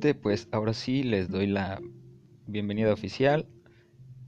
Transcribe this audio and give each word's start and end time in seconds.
pues 0.00 0.48
ahora 0.50 0.72
sí 0.72 1.02
les 1.02 1.28
doy 1.28 1.46
la 1.46 1.78
bienvenida 2.46 2.90
oficial. 2.90 3.46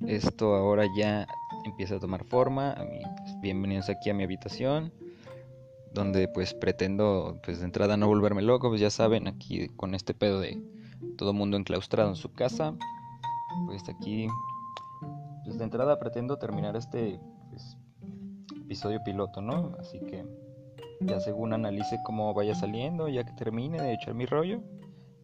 Esto 0.07 0.55
ahora 0.55 0.85
ya 0.95 1.27
empieza 1.65 1.97
a 1.97 1.99
tomar 1.99 2.25
forma. 2.25 2.75
Pues, 2.77 3.41
bienvenidos 3.41 3.89
aquí 3.89 4.11
a 4.11 4.15
mi 4.15 4.23
habitación, 4.23 4.93
donde 5.95 6.29
pues 6.29 6.53
pretendo 6.53 7.41
pues 7.43 7.61
de 7.61 7.65
entrada 7.65 7.97
no 7.97 8.07
volverme 8.07 8.43
loco, 8.43 8.69
pues 8.69 8.83
ya 8.83 8.91
saben, 8.91 9.27
aquí 9.27 9.69
con 9.69 9.95
este 9.95 10.13
pedo 10.13 10.41
de 10.41 10.63
todo 11.17 11.33
mundo 11.33 11.57
enclaustrado 11.57 12.11
en 12.11 12.17
su 12.17 12.31
casa. 12.31 12.75
Pues 13.67 13.89
aquí 13.89 14.27
pues 15.45 15.57
de 15.57 15.65
entrada 15.65 15.99
pretendo 15.99 16.37
terminar 16.37 16.77
este 16.77 17.19
pues, 17.49 17.79
episodio 18.63 19.03
piloto, 19.05 19.41
¿no? 19.41 19.75
Así 19.81 20.01
que 20.01 20.23
ya 21.01 21.19
según 21.19 21.55
analice 21.55 21.99
cómo 22.05 22.35
vaya 22.35 22.55
saliendo, 22.55 23.09
ya 23.09 23.25
que 23.25 23.33
termine 23.33 23.81
de 23.81 23.95
echar 23.95 24.13
mi 24.13 24.27
rollo, 24.27 24.63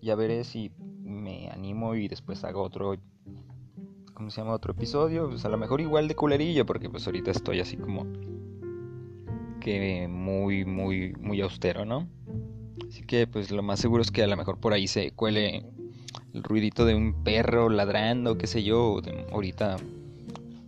ya 0.00 0.14
veré 0.14 0.44
si 0.44 0.70
me 1.02 1.48
animo 1.50 1.94
y 1.94 2.08
después 2.08 2.44
hago 2.44 2.62
otro 2.62 2.96
¿cómo 4.14 4.30
se 4.30 4.40
llama? 4.40 4.52
otro 4.52 4.72
episodio, 4.72 5.28
pues 5.28 5.44
a 5.44 5.48
lo 5.48 5.56
mejor 5.58 5.80
igual 5.80 6.08
de 6.08 6.16
culerillo 6.16 6.66
porque 6.66 6.90
pues 6.90 7.06
ahorita 7.06 7.30
estoy 7.30 7.60
así 7.60 7.76
como 7.76 8.04
que 9.60 10.08
muy 10.08 10.64
muy 10.64 11.14
muy 11.20 11.40
austero, 11.40 11.84
¿no? 11.84 12.08
Así 12.88 13.02
que 13.02 13.26
pues 13.26 13.50
lo 13.50 13.62
más 13.62 13.78
seguro 13.80 14.02
es 14.02 14.10
que 14.10 14.22
a 14.22 14.26
lo 14.26 14.36
mejor 14.36 14.58
por 14.58 14.72
ahí 14.72 14.88
se 14.88 15.12
cuele 15.12 15.64
el 16.34 16.42
ruidito 16.42 16.84
de 16.84 16.94
un 16.94 17.22
perro 17.22 17.68
ladrando, 17.68 18.36
qué 18.38 18.46
sé 18.46 18.62
yo, 18.62 19.00
ahorita 19.30 19.76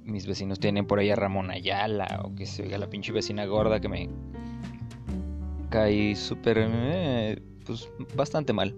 mis 0.04 0.26
vecinos 0.26 0.60
tienen 0.60 0.86
por 0.86 0.98
ahí 0.98 1.10
a 1.10 1.16
Ramón 1.16 1.50
Ayala 1.50 2.22
o 2.24 2.34
que 2.34 2.46
se 2.46 2.62
oiga 2.62 2.78
la 2.78 2.88
pinche 2.88 3.12
vecina 3.12 3.46
gorda 3.46 3.80
que 3.80 3.88
me 3.88 4.08
cae 5.70 6.15
súper 6.15 6.59
eh, 6.60 7.42
pues 7.65 7.88
bastante 8.15 8.52
mal 8.52 8.74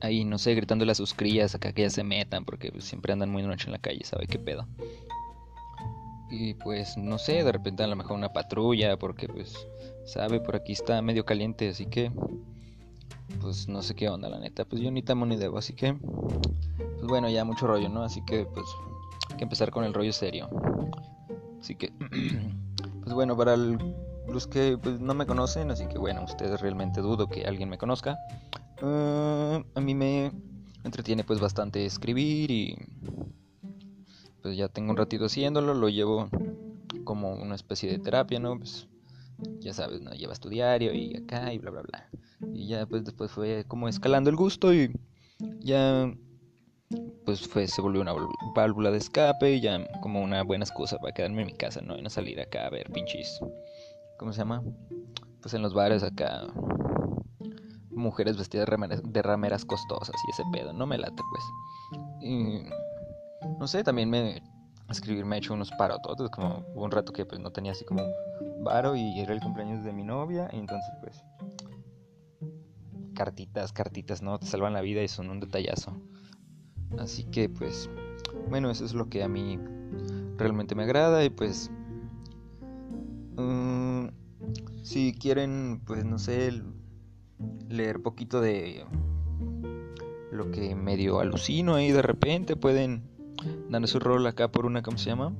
ahí, 0.00 0.24
no 0.24 0.38
sé, 0.38 0.54
gritándole 0.54 0.92
a 0.92 0.94
sus 0.94 1.14
crías 1.14 1.54
acá 1.54 1.72
que 1.72 1.82
ya 1.82 1.90
se 1.90 2.04
metan, 2.04 2.44
porque 2.44 2.72
pues, 2.72 2.84
siempre 2.84 3.12
andan 3.12 3.30
muy 3.30 3.42
noche 3.42 3.66
en 3.66 3.72
la 3.72 3.78
calle, 3.78 4.04
¿sabe 4.04 4.26
qué 4.26 4.38
pedo? 4.38 4.66
Y 6.30 6.54
pues, 6.54 6.96
no 6.96 7.18
sé, 7.18 7.42
de 7.42 7.52
repente 7.52 7.82
a 7.82 7.86
lo 7.86 7.96
mejor 7.96 8.16
una 8.16 8.32
patrulla, 8.32 8.96
porque 8.96 9.28
pues, 9.28 9.66
sabe, 10.04 10.40
por 10.40 10.56
aquí 10.56 10.72
está 10.72 11.02
medio 11.02 11.24
caliente, 11.24 11.68
así 11.68 11.86
que, 11.86 12.12
pues 13.40 13.68
no 13.68 13.82
sé 13.82 13.94
qué 13.94 14.08
onda, 14.08 14.28
la 14.28 14.38
neta. 14.38 14.64
Pues 14.64 14.80
yo 14.80 14.90
ni 14.90 15.02
tamo 15.02 15.26
ni 15.26 15.36
debo, 15.36 15.58
así 15.58 15.72
que, 15.72 15.94
pues 15.94 17.06
bueno, 17.06 17.28
ya 17.28 17.44
mucho 17.44 17.66
rollo, 17.66 17.88
¿no? 17.88 18.02
Así 18.02 18.22
que, 18.24 18.46
pues, 18.46 18.66
hay 19.30 19.36
que 19.36 19.44
empezar 19.44 19.70
con 19.70 19.84
el 19.84 19.92
rollo 19.92 20.12
serio. 20.12 20.48
Así 21.60 21.74
que, 21.74 21.92
pues 23.02 23.12
bueno, 23.12 23.36
para 23.36 23.56
los 23.56 24.46
que 24.46 24.78
pues, 24.80 25.00
no 25.00 25.14
me 25.14 25.26
conocen, 25.26 25.70
así 25.70 25.86
que 25.86 25.98
bueno, 25.98 26.24
ustedes 26.24 26.60
realmente 26.60 27.00
dudo 27.00 27.28
que 27.28 27.44
alguien 27.44 27.68
me 27.68 27.78
conozca. 27.78 28.18
Ah, 28.82 29.62
a 29.74 29.80
mí 29.80 29.94
me 29.94 30.32
entretiene 30.84 31.24
pues 31.24 31.40
bastante 31.40 31.84
escribir 31.84 32.50
y 32.50 32.76
pues 34.42 34.56
ya 34.56 34.68
tengo 34.68 34.90
un 34.90 34.96
ratito 34.96 35.26
haciéndolo, 35.26 35.74
lo 35.74 35.88
llevo 35.88 36.30
como 37.04 37.34
una 37.34 37.54
especie 37.54 37.90
de 37.90 37.98
terapia, 37.98 38.40
¿no? 38.40 38.56
Pues 38.58 38.88
ya 39.60 39.74
sabes, 39.74 40.00
¿no? 40.00 40.12
Llevas 40.12 40.40
tu 40.40 40.48
diario 40.48 40.94
y 40.94 41.16
acá 41.16 41.52
y 41.52 41.58
bla 41.58 41.70
bla 41.70 41.82
bla. 41.82 42.08
Y 42.54 42.68
ya 42.68 42.86
pues 42.86 43.04
después 43.04 43.30
fue 43.30 43.64
como 43.68 43.88
escalando 43.88 44.30
el 44.30 44.36
gusto 44.36 44.72
y 44.72 44.90
ya 45.60 46.12
pues 47.24 47.46
fue, 47.46 47.68
se 47.68 47.82
volvió 47.82 48.00
una 48.00 48.14
válvula 48.54 48.90
de 48.90 48.98
escape 48.98 49.54
y 49.54 49.60
ya 49.60 49.86
como 50.00 50.22
una 50.22 50.42
buena 50.42 50.64
excusa 50.64 50.98
para 50.98 51.12
quedarme 51.12 51.42
en 51.42 51.48
mi 51.48 51.54
casa, 51.54 51.80
¿no? 51.82 51.96
Y 51.96 52.02
no 52.02 52.10
salir 52.10 52.40
acá 52.40 52.66
a 52.66 52.70
ver 52.70 52.90
pinches, 52.90 53.38
¿cómo 54.18 54.32
se 54.32 54.38
llama? 54.38 54.62
Pues 55.40 55.54
en 55.54 55.62
los 55.62 55.74
bares 55.74 56.02
acá 56.02 56.46
mujeres 58.00 58.36
vestidas 58.36 58.66
de 59.02 59.22
rameras, 59.22 59.64
costosas 59.64 60.24
y 60.24 60.30
ese 60.30 60.44
pedo. 60.46 60.72
No 60.72 60.86
me 60.86 60.98
late, 60.98 61.22
pues. 61.30 61.44
Y, 62.20 62.64
no 63.58 63.66
sé, 63.66 63.84
también 63.84 64.10
me 64.10 64.42
escribir 64.90 65.24
me 65.24 65.36
ha 65.36 65.38
hecho 65.38 65.54
unos 65.54 65.70
parototes, 65.70 66.30
como 66.30 66.64
un 66.74 66.90
rato 66.90 67.12
que 67.12 67.24
pues 67.24 67.40
no 67.40 67.50
tenía 67.50 67.72
así 67.72 67.84
como 67.84 68.12
varo 68.58 68.96
y 68.96 69.20
era 69.20 69.32
el 69.32 69.40
cumpleaños 69.40 69.84
de 69.84 69.92
mi 69.92 70.02
novia 70.02 70.48
y 70.52 70.58
entonces 70.58 70.92
pues 71.00 71.24
cartitas, 73.14 73.72
cartitas, 73.72 74.22
¿no? 74.22 74.38
Te 74.38 74.46
salvan 74.46 74.72
la 74.72 74.80
vida 74.80 75.02
y 75.02 75.08
son 75.08 75.30
un 75.30 75.40
detallazo. 75.40 75.92
Así 76.98 77.24
que 77.24 77.48
pues 77.48 77.88
bueno, 78.48 78.70
eso 78.70 78.84
es 78.84 78.94
lo 78.94 79.08
que 79.08 79.22
a 79.22 79.28
mí 79.28 79.58
realmente 80.36 80.74
me 80.74 80.84
agrada 80.84 81.24
y 81.24 81.30
pues 81.30 81.70
mm, 83.36 84.06
si 84.82 85.12
quieren 85.12 85.82
pues 85.86 86.04
no 86.04 86.18
sé 86.18 86.48
leer 87.68 88.02
poquito 88.02 88.40
de 88.40 88.84
lo 90.30 90.50
que 90.50 90.74
medio 90.74 91.20
alucino 91.20 91.74
ahí 91.74 91.92
de 91.92 92.02
repente. 92.02 92.56
Pueden 92.56 93.02
darle 93.68 93.86
su 93.86 93.98
rol 93.98 94.26
acá 94.26 94.48
por 94.48 94.66
una, 94.66 94.82
¿cómo 94.82 94.98
se 94.98 95.10
llama? 95.10 95.32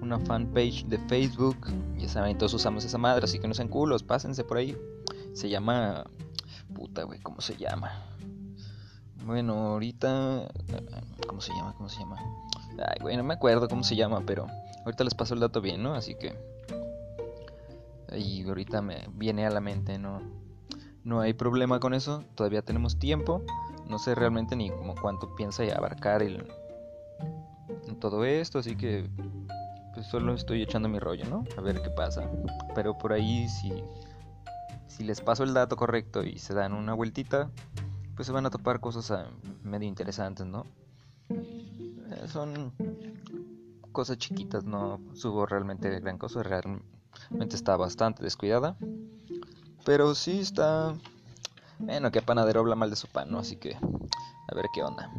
Una 0.00 0.18
fanpage 0.18 0.86
de 0.86 0.98
Facebook. 0.98 1.56
Ya 1.96 2.08
saben, 2.08 2.38
todos 2.38 2.54
usamos 2.54 2.84
esa 2.84 2.98
madre, 2.98 3.24
así 3.24 3.38
que 3.38 3.48
no 3.48 3.54
sean 3.54 3.68
culos, 3.68 4.02
pásense 4.02 4.44
por 4.44 4.58
ahí. 4.58 4.76
Se 5.32 5.48
llama... 5.48 6.04
Puta, 6.74 7.04
güey, 7.04 7.20
¿cómo 7.20 7.40
se 7.40 7.56
llama? 7.56 7.90
Bueno, 9.24 9.54
ahorita... 9.54 10.48
¿Cómo 11.26 11.40
se 11.40 11.52
llama? 11.52 11.74
¿Cómo 11.76 11.88
se 11.88 11.98
llama? 12.00 12.16
Ay, 12.78 12.98
güey, 13.00 13.16
no 13.16 13.24
me 13.24 13.34
acuerdo 13.34 13.68
cómo 13.68 13.82
se 13.82 13.96
llama, 13.96 14.22
pero 14.24 14.46
ahorita 14.84 15.04
les 15.04 15.14
paso 15.14 15.34
el 15.34 15.40
dato 15.40 15.60
bien, 15.60 15.82
¿no? 15.82 15.94
Así 15.94 16.14
que... 16.14 16.34
Ahí 18.10 18.42
ahorita 18.46 18.80
me 18.80 19.06
viene 19.12 19.44
a 19.46 19.50
la 19.50 19.60
mente, 19.60 19.98
¿no? 19.98 20.22
No 21.08 21.22
hay 21.22 21.32
problema 21.32 21.80
con 21.80 21.94
eso, 21.94 22.22
todavía 22.34 22.60
tenemos 22.60 22.98
tiempo. 22.98 23.42
No 23.88 23.98
sé 23.98 24.14
realmente 24.14 24.54
ni 24.56 24.68
como 24.68 24.94
cuánto 24.94 25.34
piensa 25.34 25.62
abarcar 25.74 26.22
el, 26.22 26.46
todo 27.98 28.26
esto, 28.26 28.58
así 28.58 28.76
que 28.76 29.08
pues 29.94 30.06
solo 30.06 30.34
estoy 30.34 30.60
echando 30.60 30.86
mi 30.86 30.98
rollo, 30.98 31.24
¿no? 31.24 31.44
A 31.56 31.62
ver 31.62 31.80
qué 31.80 31.88
pasa. 31.88 32.30
Pero 32.74 32.98
por 32.98 33.14
ahí 33.14 33.48
si, 33.48 33.72
si 34.86 35.02
les 35.02 35.22
paso 35.22 35.44
el 35.44 35.54
dato 35.54 35.76
correcto 35.76 36.22
y 36.24 36.38
se 36.38 36.52
dan 36.52 36.74
una 36.74 36.92
vueltita, 36.92 37.50
pues 38.14 38.26
se 38.26 38.32
van 38.34 38.44
a 38.44 38.50
topar 38.50 38.78
cosas 38.78 39.10
ah, 39.10 39.30
medio 39.62 39.88
interesantes, 39.88 40.44
¿no? 40.44 40.66
Eh, 41.30 42.26
son 42.26 42.74
cosas 43.92 44.18
chiquitas, 44.18 44.64
no 44.64 45.00
subo 45.14 45.46
realmente 45.46 45.88
gran 46.00 46.18
cosa, 46.18 46.42
realmente 46.42 46.84
está 47.56 47.78
bastante 47.78 48.22
descuidada. 48.22 48.76
Pero 49.88 50.14
sí 50.14 50.40
está... 50.40 50.94
Bueno, 51.78 52.10
que 52.10 52.20
panadero 52.20 52.60
habla 52.60 52.74
mal 52.74 52.90
de 52.90 52.96
su 52.96 53.06
pan, 53.06 53.30
¿no? 53.30 53.38
Así 53.38 53.56
que 53.56 53.74
a 53.74 54.54
ver 54.54 54.66
qué 54.74 54.82
onda. 54.82 55.10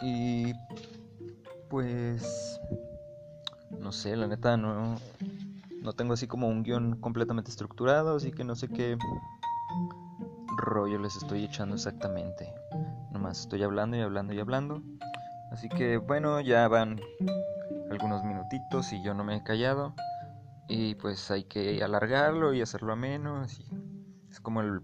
Y 0.00 0.52
pues... 1.68 2.60
No 3.80 3.90
sé, 3.90 4.14
la 4.14 4.28
neta 4.28 4.56
no... 4.56 4.96
No 5.82 5.92
tengo 5.94 6.12
así 6.12 6.28
como 6.28 6.46
un 6.46 6.62
guion 6.62 7.00
completamente 7.00 7.50
estructurado, 7.50 8.14
así 8.14 8.30
que 8.30 8.44
no 8.44 8.54
sé 8.54 8.68
qué 8.68 8.96
rollo 10.56 11.00
les 11.00 11.16
estoy 11.16 11.46
echando 11.46 11.74
exactamente. 11.74 12.54
Nomás 13.10 13.40
estoy 13.40 13.64
hablando 13.64 13.96
y 13.96 14.02
hablando 14.02 14.34
y 14.34 14.38
hablando. 14.38 14.82
Así 15.50 15.68
que 15.68 15.96
bueno, 15.96 16.40
ya 16.40 16.68
van 16.68 17.00
algunos 17.90 18.22
minutitos 18.22 18.92
y 18.92 19.02
yo 19.02 19.14
no 19.14 19.24
me 19.24 19.34
he 19.34 19.42
callado. 19.42 19.94
Y 20.68 20.94
pues 20.96 21.30
hay 21.30 21.44
que 21.44 21.82
alargarlo 21.82 22.52
y 22.52 22.60
hacerlo 22.60 22.92
ameno. 22.92 23.38
Así. 23.38 23.64
Es 24.30 24.38
como 24.38 24.60
el 24.60 24.80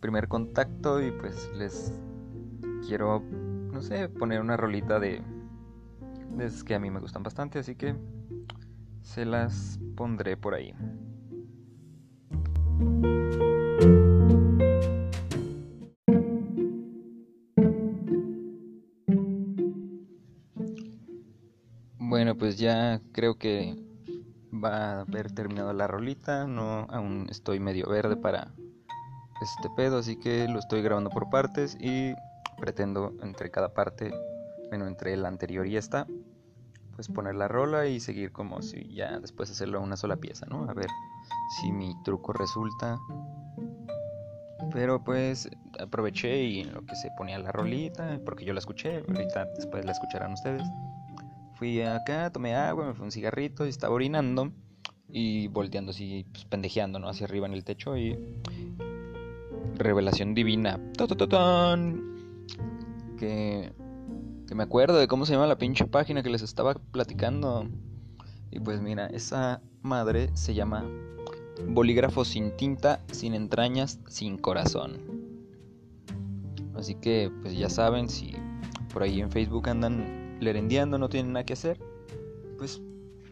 primer 0.00 0.28
contacto 0.28 1.02
y 1.02 1.10
pues 1.10 1.50
les 1.54 1.92
quiero, 2.86 3.20
no 3.20 3.82
sé, 3.82 4.08
poner 4.08 4.40
una 4.40 4.56
rolita 4.56 5.00
de, 5.00 5.20
de 6.36 6.46
esas 6.46 6.62
que 6.62 6.76
a 6.76 6.78
mí 6.78 6.90
me 6.90 7.00
gustan 7.00 7.24
bastante. 7.24 7.58
Así 7.58 7.74
que 7.74 7.96
se 9.02 9.24
las 9.24 9.80
pondré 9.96 10.36
por 10.36 10.54
ahí. 10.54 10.72
Bueno, 21.98 22.36
pues 22.38 22.58
ya 22.58 23.02
creo 23.12 23.36
que 23.36 23.87
va 24.52 24.76
a 24.76 25.00
haber 25.00 25.32
terminado 25.32 25.72
la 25.72 25.86
rolita. 25.86 26.46
No, 26.46 26.86
aún 26.90 27.26
estoy 27.30 27.60
medio 27.60 27.88
verde 27.88 28.16
para 28.16 28.48
este 29.40 29.70
pedo, 29.76 29.98
así 29.98 30.16
que 30.16 30.48
lo 30.48 30.58
estoy 30.58 30.82
grabando 30.82 31.10
por 31.10 31.30
partes 31.30 31.76
y 31.80 32.14
pretendo 32.58 33.14
entre 33.22 33.50
cada 33.50 33.72
parte, 33.72 34.12
bueno, 34.68 34.86
entre 34.86 35.14
el 35.14 35.24
anterior 35.24 35.66
y 35.66 35.76
esta, 35.76 36.06
pues 36.96 37.08
poner 37.08 37.36
la 37.36 37.46
rola 37.46 37.86
y 37.86 38.00
seguir 38.00 38.32
como 38.32 38.60
si 38.62 38.92
ya 38.92 39.20
después 39.20 39.50
hacerlo 39.50 39.80
una 39.80 39.96
sola 39.96 40.16
pieza, 40.16 40.46
¿no? 40.46 40.68
A 40.68 40.74
ver 40.74 40.88
si 41.56 41.70
mi 41.70 41.94
truco 42.02 42.32
resulta. 42.32 42.98
Pero 44.72 45.02
pues 45.02 45.48
aproveché 45.80 46.42
y 46.42 46.60
en 46.60 46.74
lo 46.74 46.84
que 46.84 46.96
se 46.96 47.10
ponía 47.16 47.38
la 47.38 47.52
rolita, 47.52 48.18
porque 48.24 48.44
yo 48.44 48.52
la 48.52 48.58
escuché, 48.58 49.04
ahorita 49.08 49.46
después 49.56 49.84
la 49.84 49.92
escucharán 49.92 50.32
ustedes. 50.32 50.66
Fui 51.58 51.82
acá, 51.82 52.30
tomé 52.30 52.54
agua, 52.54 52.86
me 52.86 52.94
fui 52.94 53.04
un 53.04 53.10
cigarrito 53.10 53.66
y 53.66 53.68
estaba 53.68 53.92
orinando 53.92 54.52
y 55.08 55.48
volteando 55.48 55.90
así, 55.90 56.24
pues, 56.30 56.44
pendejeando, 56.44 57.00
¿no? 57.00 57.08
Hacia 57.08 57.26
arriba 57.26 57.46
en 57.46 57.52
el 57.52 57.64
techo 57.64 57.96
y 57.96 58.16
revelación 59.74 60.34
divina. 60.34 60.78
Que, 63.18 63.72
que 64.46 64.54
me 64.54 64.62
acuerdo 64.62 64.98
de 64.98 65.08
cómo 65.08 65.26
se 65.26 65.32
llama 65.32 65.48
la 65.48 65.58
pinche 65.58 65.84
página 65.86 66.22
que 66.22 66.30
les 66.30 66.42
estaba 66.42 66.74
platicando. 66.74 67.68
Y 68.52 68.60
pues 68.60 68.80
mira, 68.80 69.08
esa 69.08 69.60
madre 69.82 70.30
se 70.34 70.54
llama 70.54 70.88
Bolígrafo 71.66 72.24
sin 72.24 72.56
tinta, 72.56 73.00
sin 73.10 73.34
entrañas, 73.34 73.98
sin 74.06 74.38
corazón. 74.38 75.02
Así 76.76 76.94
que 76.94 77.32
pues 77.42 77.58
ya 77.58 77.68
saben, 77.68 78.08
si 78.08 78.36
por 78.92 79.02
ahí 79.02 79.20
en 79.20 79.32
Facebook 79.32 79.68
andan 79.68 80.17
lerendeando, 80.40 80.98
no 80.98 81.08
tienen 81.08 81.32
nada 81.32 81.44
que 81.44 81.54
hacer, 81.54 81.80
pues 82.58 82.80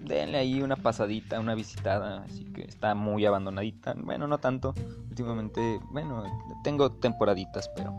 denle 0.01 0.39
ahí 0.39 0.63
una 0.63 0.77
pasadita, 0.77 1.41
una 1.41 1.55
visitada, 1.55 2.23
así 2.23 2.45
que 2.45 2.63
está 2.63 2.95
muy 2.95 3.27
abandonadita. 3.27 3.95
Bueno, 3.95 4.27
no 4.27 4.39
tanto. 4.39 4.75
Últimamente, 5.09 5.81
bueno, 5.91 6.25
tengo 6.63 6.93
temporaditas, 6.93 7.69
pero 7.75 7.95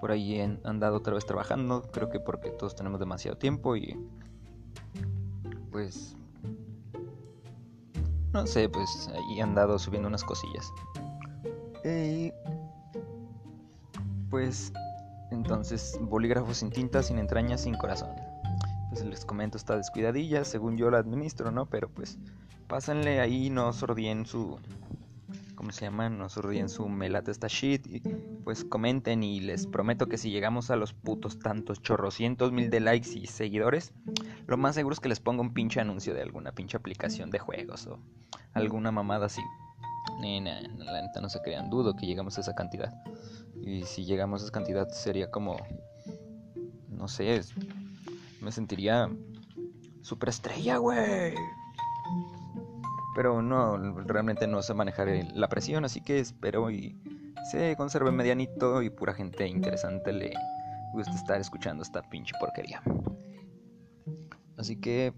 por 0.00 0.10
ahí 0.10 0.40
han 0.40 0.60
andado 0.64 0.96
otra 0.96 1.14
vez 1.14 1.24
trabajando. 1.24 1.82
Creo 1.92 2.10
que 2.10 2.20
porque 2.20 2.50
todos 2.50 2.74
tenemos 2.74 3.00
demasiado 3.00 3.38
tiempo 3.38 3.76
y 3.76 3.96
pues 5.70 6.16
no 8.32 8.46
sé, 8.46 8.68
pues 8.68 9.08
ahí 9.14 9.40
han 9.40 9.50
andado 9.50 9.78
subiendo 9.78 10.08
unas 10.08 10.24
cosillas. 10.24 10.72
Y 11.84 12.32
pues 14.28 14.72
entonces 15.34 15.98
bolígrafo 16.00 16.54
sin 16.54 16.70
tinta, 16.70 17.02
sin 17.02 17.18
entrañas, 17.18 17.62
sin 17.62 17.74
corazón. 17.74 18.10
Pues 18.90 19.04
les 19.04 19.24
comento 19.24 19.58
esta 19.58 19.76
descuidadilla, 19.76 20.44
según 20.44 20.76
yo 20.76 20.90
la 20.90 20.98
administro, 20.98 21.50
¿no? 21.50 21.66
Pero 21.66 21.88
pues 21.88 22.18
pásenle 22.68 23.20
ahí, 23.20 23.50
no 23.50 23.72
sordien 23.72 24.24
su 24.24 24.58
¿cómo 25.54 25.72
se 25.72 25.86
llama? 25.86 26.10
No 26.10 26.28
sordien 26.28 26.68
su 26.68 26.88
melate 26.88 27.30
esta 27.30 27.48
shit 27.48 27.86
y 27.86 28.00
pues 28.44 28.64
comenten 28.64 29.22
y 29.22 29.40
les 29.40 29.66
prometo 29.66 30.06
que 30.06 30.18
si 30.18 30.30
llegamos 30.30 30.70
a 30.70 30.76
los 30.76 30.92
putos 30.92 31.38
tantos 31.38 31.80
chorrocientos 31.80 32.52
mil 32.52 32.70
de 32.70 32.80
likes 32.80 33.10
y 33.18 33.26
seguidores, 33.26 33.92
lo 34.46 34.56
más 34.56 34.74
seguro 34.74 34.92
es 34.92 35.00
que 35.00 35.08
les 35.08 35.20
ponga 35.20 35.40
un 35.40 35.54
pinche 35.54 35.80
anuncio 35.80 36.12
de 36.12 36.22
alguna 36.22 36.52
pinche 36.52 36.76
aplicación 36.76 37.30
de 37.30 37.38
juegos 37.38 37.86
o 37.86 37.98
alguna 38.52 38.92
mamada 38.92 39.26
así. 39.26 39.42
Nena, 40.20 40.60
la 40.60 41.00
neta 41.00 41.20
no 41.20 41.28
se 41.30 41.40
crean, 41.40 41.70
dudo 41.70 41.96
que 41.96 42.06
llegamos 42.06 42.36
a 42.36 42.42
esa 42.42 42.54
cantidad. 42.54 42.92
Y 43.66 43.84
si 43.84 44.04
llegamos 44.04 44.42
a 44.42 44.44
esa 44.44 44.52
cantidad 44.52 44.88
sería 44.90 45.30
como, 45.30 45.56
no 46.88 47.08
sé, 47.08 47.40
me 48.42 48.52
sentiría 48.52 49.08
superestrella, 50.02 50.76
güey. 50.76 51.34
Pero 53.14 53.40
no, 53.40 53.78
realmente 54.02 54.46
no 54.46 54.60
sé 54.60 54.74
manejar 54.74 55.08
la 55.34 55.48
presión, 55.48 55.84
así 55.86 56.02
que 56.02 56.18
espero 56.18 56.70
y 56.70 56.94
se 57.50 57.74
conserve 57.76 58.10
medianito 58.10 58.82
y 58.82 58.90
pura 58.90 59.14
gente 59.14 59.46
interesante 59.46 60.12
le 60.12 60.34
gusta 60.92 61.12
estar 61.12 61.40
escuchando 61.40 61.82
esta 61.82 62.02
pinche 62.02 62.34
porquería. 62.38 62.82
Así 64.58 64.76
que, 64.76 65.14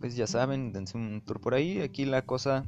pues 0.00 0.16
ya 0.16 0.26
saben, 0.26 0.72
dense 0.72 0.98
un 0.98 1.22
tour 1.24 1.40
por 1.40 1.54
ahí. 1.54 1.80
Aquí 1.82 2.04
la 2.04 2.22
cosa 2.22 2.64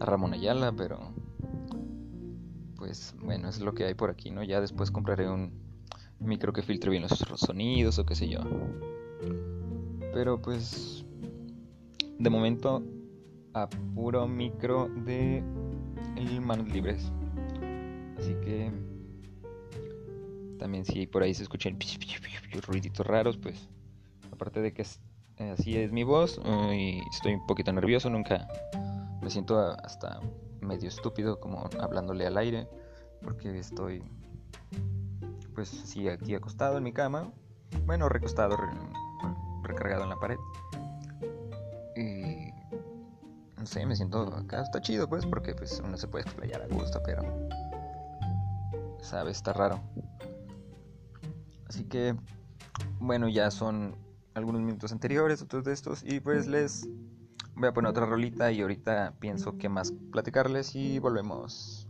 a 0.00 0.04
Ramón 0.04 0.34
Ayala, 0.34 0.72
pero 0.72 1.14
pues 2.76 3.14
bueno, 3.20 3.48
es 3.48 3.60
lo 3.60 3.74
que 3.74 3.84
hay 3.84 3.94
por 3.94 4.10
aquí, 4.10 4.30
¿no? 4.30 4.42
Ya 4.42 4.60
después 4.60 4.90
compraré 4.90 5.28
un 5.28 5.67
micro 6.20 6.52
que 6.52 6.62
filtre 6.62 6.90
bien 6.90 7.02
los 7.02 7.40
sonidos 7.40 7.98
o 7.98 8.06
qué 8.06 8.14
sé 8.14 8.28
yo. 8.28 8.40
Pero 10.12 10.40
pues 10.40 11.04
de 12.18 12.30
momento 12.30 12.82
a 13.54 13.68
puro 13.94 14.26
micro 14.26 14.88
de 14.88 15.42
manos 16.40 16.68
libres. 16.68 17.12
Así 18.18 18.34
que 18.44 18.70
también 20.58 20.84
si 20.84 21.06
por 21.06 21.22
ahí 21.22 21.34
se 21.34 21.42
escuchan 21.44 21.78
ruiditos 22.66 23.06
raros, 23.06 23.36
pues 23.36 23.68
aparte 24.32 24.60
de 24.60 24.72
que 24.72 24.82
así 24.82 25.76
es 25.76 25.92
mi 25.92 26.02
voz 26.02 26.40
y 26.72 27.00
estoy 27.12 27.34
un 27.34 27.46
poquito 27.46 27.72
nervioso, 27.72 28.10
nunca 28.10 28.48
me 29.22 29.30
siento 29.30 29.58
hasta 29.58 30.20
medio 30.60 30.88
estúpido 30.88 31.38
como 31.38 31.68
hablándole 31.80 32.26
al 32.26 32.36
aire 32.36 32.66
porque 33.22 33.58
estoy 33.58 34.02
pues 35.58 35.70
sí 35.70 36.08
aquí 36.08 36.36
acostado 36.36 36.78
en 36.78 36.84
mi 36.84 36.92
cama. 36.92 37.32
Bueno 37.84 38.08
recostado 38.08 38.56
recargado 39.64 40.04
en 40.04 40.08
la 40.08 40.20
pared. 40.20 40.36
Y 41.96 42.52
no 43.58 43.66
sé 43.66 43.84
me 43.84 43.96
siento 43.96 44.22
acá. 44.36 44.62
Está 44.62 44.80
chido 44.80 45.08
pues 45.08 45.26
porque 45.26 45.56
pues 45.56 45.82
uno 45.84 45.96
se 45.96 46.06
puede 46.06 46.22
explayar 46.22 46.62
a 46.62 46.68
gusto 46.68 47.02
pero 47.04 47.22
sabes 49.00 49.38
está 49.38 49.52
raro. 49.52 49.80
Así 51.66 51.82
que 51.82 52.14
bueno 53.00 53.28
ya 53.28 53.50
son 53.50 53.96
algunos 54.34 54.60
minutos 54.60 54.92
anteriores 54.92 55.42
otros 55.42 55.64
de 55.64 55.72
estos 55.72 56.04
y 56.04 56.20
pues 56.20 56.46
les 56.46 56.88
voy 57.56 57.66
a 57.66 57.72
poner 57.72 57.90
otra 57.90 58.06
rolita 58.06 58.52
y 58.52 58.60
ahorita 58.60 59.14
pienso 59.18 59.58
que 59.58 59.68
más 59.68 59.92
platicarles 60.12 60.76
y 60.76 61.00
volvemos 61.00 61.88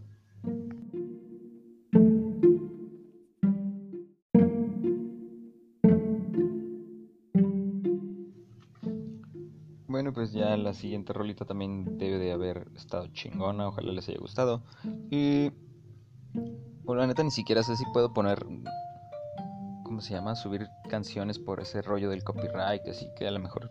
Bueno, 9.89 10.13
pues 10.13 10.33
ya 10.33 10.55
la 10.59 10.75
siguiente 10.75 11.15
rolita 11.15 11.47
también 11.47 11.97
debe 11.97 12.19
de 12.19 12.33
haber 12.33 12.69
estado 12.77 13.07
chingona, 13.09 13.69
ojalá 13.69 13.91
les 13.93 14.07
haya 14.09 14.19
gustado. 14.19 14.63
Y 15.11 15.51
bueno, 16.85 17.01
la 17.01 17.07
neta 17.07 17.23
ni 17.23 17.31
siquiera 17.31 17.63
sé 17.63 17.75
si 17.75 17.85
puedo 17.93 18.13
poner 18.13 18.47
¿cómo 19.83 20.03
se 20.03 20.13
llama? 20.13 20.37
subir 20.37 20.69
canciones 20.91 21.39
por 21.39 21.61
ese 21.61 21.81
rollo 21.81 22.11
del 22.11 22.23
copyright, 22.23 22.87
así 22.87 23.09
que 23.17 23.27
a 23.27 23.31
lo 23.31 23.41
mejor 23.41 23.71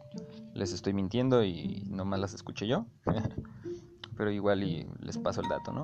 les 0.56 0.74
estoy 0.74 0.92
mintiendo 0.92 1.44
y 1.44 1.84
nomás 1.88 2.20
las 2.20 2.34
escuché 2.34 2.68
yo. 2.68 2.88
Pero 4.18 4.32
igual 4.32 4.64
y 4.64 4.88
les 5.00 5.20
paso 5.20 5.42
el 5.42 5.50
dato, 5.50 5.72
¿no? 5.72 5.84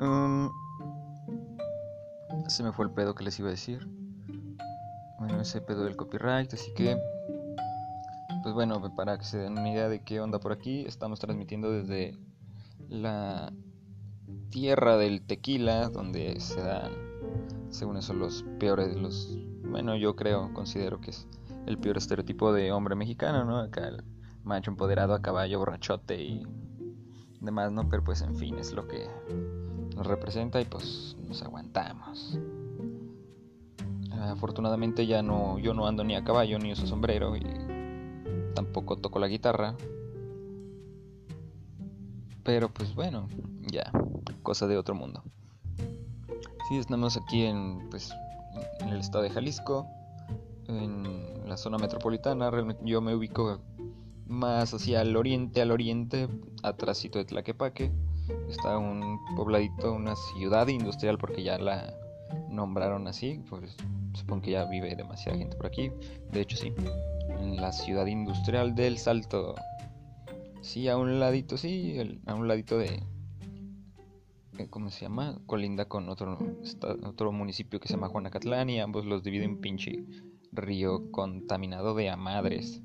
Um, 0.00 0.50
se 2.48 2.62
me 2.62 2.72
fue 2.72 2.84
el 2.84 2.90
pedo 2.90 3.14
que 3.14 3.24
les 3.24 3.38
iba 3.38 3.48
a 3.48 3.52
decir. 3.52 3.88
Bueno, 5.18 5.40
ese 5.40 5.62
pedo 5.62 5.84
del 5.84 5.96
copyright, 5.96 6.52
así 6.52 6.72
que... 6.74 6.98
Pues 8.42 8.54
bueno, 8.54 8.80
para 8.96 9.18
que 9.18 9.24
se 9.24 9.38
den 9.38 9.52
una 9.52 9.70
idea 9.70 9.88
de 9.88 10.02
qué 10.02 10.20
onda 10.20 10.40
por 10.40 10.52
aquí, 10.52 10.84
estamos 10.86 11.20
transmitiendo 11.20 11.70
desde 11.70 12.18
la 12.88 13.52
tierra 14.50 14.96
del 14.96 15.22
tequila, 15.22 15.88
donde 15.88 16.40
se 16.40 16.60
dan, 16.60 16.90
según 17.70 17.96
eso, 17.96 18.14
los 18.14 18.44
peores, 18.58 18.96
los... 18.96 19.38
Bueno, 19.62 19.96
yo 19.96 20.16
creo, 20.16 20.52
considero 20.54 21.00
que 21.00 21.10
es 21.10 21.26
el 21.66 21.78
peor 21.78 21.96
estereotipo 21.96 22.52
de 22.52 22.72
hombre 22.72 22.96
mexicano, 22.96 23.44
¿no? 23.44 23.58
Acá 23.58 23.88
el 23.88 24.02
macho 24.42 24.70
empoderado 24.70 25.14
a 25.14 25.22
caballo, 25.22 25.60
borrachote 25.60 26.22
y 26.22 26.42
demás, 27.40 27.70
¿no? 27.70 27.88
Pero 27.88 28.02
pues 28.02 28.22
en 28.22 28.36
fin, 28.36 28.58
es 28.58 28.72
lo 28.72 28.88
que 28.88 29.06
nos 29.94 30.06
representa 30.06 30.60
y 30.60 30.64
pues 30.64 31.16
nos 31.28 31.42
aguantamos. 31.42 32.38
Afortunadamente 34.20 35.06
ya 35.06 35.22
no, 35.22 35.58
yo 35.58 35.74
no 35.74 35.86
ando 35.86 36.04
ni 36.04 36.14
a 36.14 36.24
caballo 36.24 36.58
ni 36.58 36.72
uso 36.72 36.86
sombrero 36.86 37.36
y 37.36 37.40
tampoco 38.54 38.96
toco 38.96 39.18
la 39.18 39.28
guitarra. 39.28 39.76
Pero 42.44 42.68
pues 42.68 42.94
bueno, 42.94 43.28
ya, 43.70 43.90
cosa 44.42 44.66
de 44.66 44.76
otro 44.76 44.94
mundo. 44.94 45.22
Sí, 46.68 46.76
estamos 46.76 47.16
aquí 47.16 47.44
en, 47.44 47.88
pues, 47.90 48.12
en 48.80 48.88
el 48.88 49.00
estado 49.00 49.24
de 49.24 49.30
Jalisco, 49.30 49.86
en 50.68 51.48
la 51.48 51.56
zona 51.56 51.78
metropolitana. 51.78 52.50
Realmente 52.50 52.82
yo 52.84 53.00
me 53.00 53.14
ubico 53.14 53.60
más 54.26 54.72
hacia 54.74 55.02
el 55.02 55.16
oriente, 55.16 55.60
al 55.60 55.70
oriente, 55.70 56.28
atrásito 56.62 57.18
de 57.18 57.24
Tlaquepaque. 57.24 57.92
Está 58.48 58.78
un 58.78 59.18
pobladito, 59.36 59.92
una 59.92 60.14
ciudad 60.16 60.68
industrial, 60.68 61.18
porque 61.18 61.42
ya 61.42 61.58
la 61.58 61.94
nombraron 62.48 63.06
así. 63.06 63.42
Pues 63.50 63.76
supongo 64.14 64.42
que 64.42 64.52
ya 64.52 64.64
vive 64.64 64.94
demasiada 64.96 65.38
gente 65.38 65.56
por 65.56 65.66
aquí. 65.66 65.90
De 66.30 66.40
hecho, 66.40 66.56
sí. 66.56 66.72
La 67.52 67.70
ciudad 67.70 68.06
industrial 68.06 68.74
del 68.74 68.98
Salto. 68.98 69.54
Sí, 70.62 70.88
a 70.88 70.96
un 70.96 71.20
ladito, 71.20 71.56
sí, 71.56 71.96
a 72.26 72.34
un 72.34 72.48
ladito 72.48 72.78
de. 72.78 73.02
Eh, 74.58 74.68
¿Cómo 74.70 74.90
se 74.90 75.02
llama? 75.02 75.38
Colinda 75.46 75.86
con 75.86 76.08
otro, 76.08 76.38
otro 77.04 77.32
municipio 77.32 77.78
que 77.78 77.88
se 77.88 77.94
llama 77.94 78.08
Juanacatlán 78.08 78.70
y 78.70 78.80
ambos 78.80 79.04
los 79.04 79.22
divide 79.22 79.46
un 79.46 79.60
pinche 79.60 80.04
río 80.50 81.10
contaminado 81.10 81.94
de 81.94 82.10
amadres. 82.10 82.80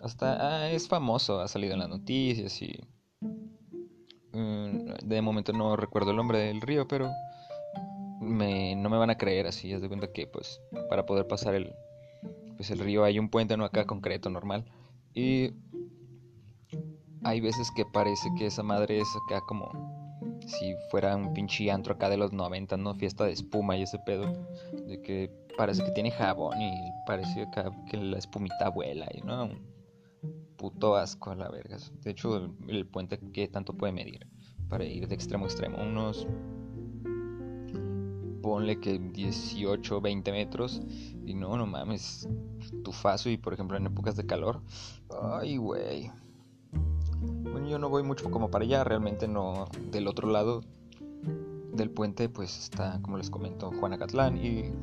Hasta 0.00 0.62
ah, 0.64 0.70
es 0.70 0.88
famoso, 0.88 1.40
ha 1.40 1.48
salido 1.48 1.74
en 1.74 1.80
las 1.80 1.88
noticias 1.88 2.60
y. 2.62 2.80
Mm, 4.32 4.94
de 5.04 5.22
momento 5.22 5.52
no 5.52 5.76
recuerdo 5.76 6.10
el 6.10 6.16
nombre 6.16 6.38
del 6.38 6.60
río, 6.60 6.88
pero 6.88 7.10
me, 8.20 8.74
no 8.76 8.88
me 8.88 8.96
van 8.96 9.10
a 9.10 9.18
creer 9.18 9.46
así. 9.46 9.72
Es 9.72 9.82
de 9.82 9.88
cuenta 9.88 10.12
que, 10.12 10.26
pues, 10.26 10.60
para 10.88 11.06
poder 11.06 11.26
pasar 11.26 11.54
el, 11.54 11.74
pues 12.64 12.78
el 12.78 12.82
río 12.82 13.04
hay 13.04 13.18
un 13.18 13.28
puente, 13.28 13.58
no 13.58 13.66
acá 13.66 13.84
concreto, 13.84 14.30
normal. 14.30 14.64
Y 15.12 15.50
hay 17.22 17.42
veces 17.42 17.70
que 17.76 17.84
parece 17.84 18.30
que 18.38 18.46
esa 18.46 18.62
madre 18.62 19.00
es 19.00 19.08
acá 19.26 19.42
como 19.46 19.70
si 20.46 20.74
fuera 20.90 21.14
un 21.14 21.34
pinche 21.34 21.70
antro 21.70 21.92
acá 21.92 22.08
de 22.08 22.16
los 22.16 22.32
90, 22.32 22.78
¿no? 22.78 22.94
Fiesta 22.94 23.24
de 23.24 23.32
espuma 23.32 23.76
y 23.76 23.82
ese 23.82 23.98
pedo. 23.98 24.32
De 24.86 25.02
que 25.02 25.30
parece 25.58 25.84
que 25.84 25.90
tiene 25.90 26.10
jabón 26.10 26.58
y 26.58 26.72
parece 27.06 27.42
acá 27.42 27.70
que 27.90 27.98
la 27.98 28.16
espumita 28.16 28.70
vuela 28.70 29.08
y 29.12 29.20
no. 29.20 29.44
Un 29.44 30.56
puto 30.56 30.96
asco 30.96 31.32
a 31.32 31.34
la 31.34 31.50
verga. 31.50 31.76
De 32.00 32.12
hecho, 32.12 32.38
el, 32.38 32.50
el 32.68 32.86
puente 32.86 33.18
que 33.18 33.46
tanto 33.46 33.74
puede 33.74 33.92
medir 33.92 34.26
para 34.70 34.86
ir 34.86 35.06
de 35.06 35.14
extremo 35.14 35.44
a 35.44 35.48
extremo. 35.48 35.82
Unos 35.82 36.26
ponle 38.44 38.78
que 38.78 38.98
18, 38.98 40.02
20 40.02 40.30
metros. 40.30 40.82
Y 41.24 41.32
no, 41.32 41.56
no 41.56 41.66
mames, 41.66 42.28
tufazo. 42.84 43.30
Y 43.30 43.38
por 43.38 43.54
ejemplo, 43.54 43.78
en 43.78 43.86
épocas 43.86 44.16
de 44.16 44.26
calor, 44.26 44.60
ay, 45.22 45.56
güey. 45.56 46.10
Bueno, 47.22 47.66
yo 47.66 47.78
no 47.78 47.88
voy 47.88 48.02
mucho 48.02 48.30
como 48.30 48.50
para 48.50 48.66
allá, 48.66 48.84
realmente 48.84 49.26
no. 49.28 49.64
Del 49.90 50.06
otro 50.08 50.28
lado 50.28 50.60
del 51.72 51.90
puente, 51.90 52.28
pues 52.28 52.58
está, 52.58 53.00
como 53.00 53.16
les 53.16 53.30
comento, 53.30 53.72
Juanacatlán. 53.80 54.36
Y 54.36 54.74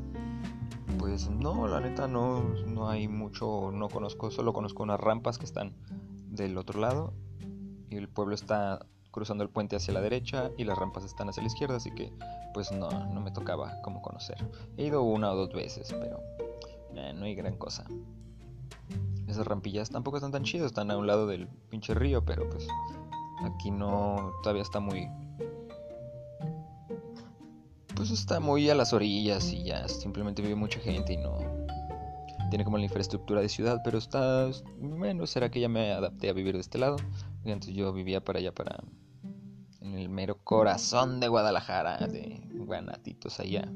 pues 0.97 1.29
no, 1.29 1.67
la 1.67 1.81
neta, 1.81 2.07
no, 2.07 2.41
no 2.65 2.89
hay 2.89 3.07
mucho, 3.07 3.69
no 3.71 3.89
conozco, 3.89 4.31
solo 4.31 4.53
conozco 4.53 4.81
unas 4.81 4.99
rampas 4.99 5.37
que 5.37 5.45
están 5.45 5.75
del 6.31 6.57
otro 6.57 6.79
lado. 6.79 7.13
Y 7.91 7.97
el 7.97 8.09
pueblo 8.09 8.33
está 8.33 8.87
cruzando 9.11 9.43
el 9.43 9.49
puente 9.49 9.75
hacia 9.75 9.93
la 9.93 10.01
derecha 10.01 10.51
y 10.57 10.63
las 10.63 10.77
rampas 10.77 11.03
están 11.03 11.29
hacia 11.29 11.43
la 11.43 11.47
izquierda, 11.47 11.75
así 11.75 11.91
que 11.91 12.11
pues 12.53 12.71
no, 12.71 12.89
no 12.89 13.21
me 13.21 13.31
tocaba 13.31 13.81
como 13.81 14.01
conocer. 14.01 14.37
He 14.77 14.85
ido 14.85 15.03
una 15.03 15.31
o 15.31 15.35
dos 15.35 15.53
veces, 15.53 15.93
pero 15.99 16.19
eh, 16.95 17.13
no 17.13 17.25
hay 17.25 17.35
gran 17.35 17.57
cosa. 17.57 17.85
Esas 19.27 19.47
rampillas 19.47 19.89
tampoco 19.89 20.17
están 20.17 20.31
tan 20.31 20.43
chidas, 20.43 20.67
están 20.67 20.91
a 20.91 20.97
un 20.97 21.07
lado 21.07 21.27
del 21.27 21.47
pinche 21.69 21.93
río, 21.93 22.25
pero 22.25 22.49
pues 22.49 22.67
aquí 23.43 23.71
no, 23.71 24.33
todavía 24.43 24.63
está 24.63 24.79
muy... 24.79 25.09
Pues 27.95 28.11
está 28.11 28.39
muy 28.39 28.69
a 28.69 28.75
las 28.75 28.93
orillas 28.93 29.53
y 29.53 29.63
ya 29.63 29.87
simplemente 29.87 30.41
vive 30.41 30.55
mucha 30.55 30.79
gente 30.79 31.13
y 31.13 31.17
no... 31.17 31.37
Tiene 32.49 32.65
como 32.65 32.77
la 32.77 32.83
infraestructura 32.83 33.39
de 33.39 33.47
ciudad, 33.47 33.81
pero 33.85 33.97
está... 33.97 34.49
Bueno, 34.77 35.25
será 35.27 35.49
que 35.49 35.61
ya 35.61 35.69
me 35.69 35.93
adapté 35.93 36.29
a 36.29 36.33
vivir 36.33 36.55
de 36.55 36.61
este 36.61 36.77
lado. 36.77 36.97
Entonces 37.45 37.73
yo 37.73 37.93
vivía 37.93 38.21
para 38.23 38.39
allá, 38.39 38.53
para 38.53 38.83
en 39.81 39.97
el 39.97 40.09
mero 40.09 40.37
corazón 40.43 41.19
de 41.19 41.27
Guadalajara, 41.27 41.97
de 42.07 42.41
Guanatitos, 42.53 43.39
allá 43.39 43.67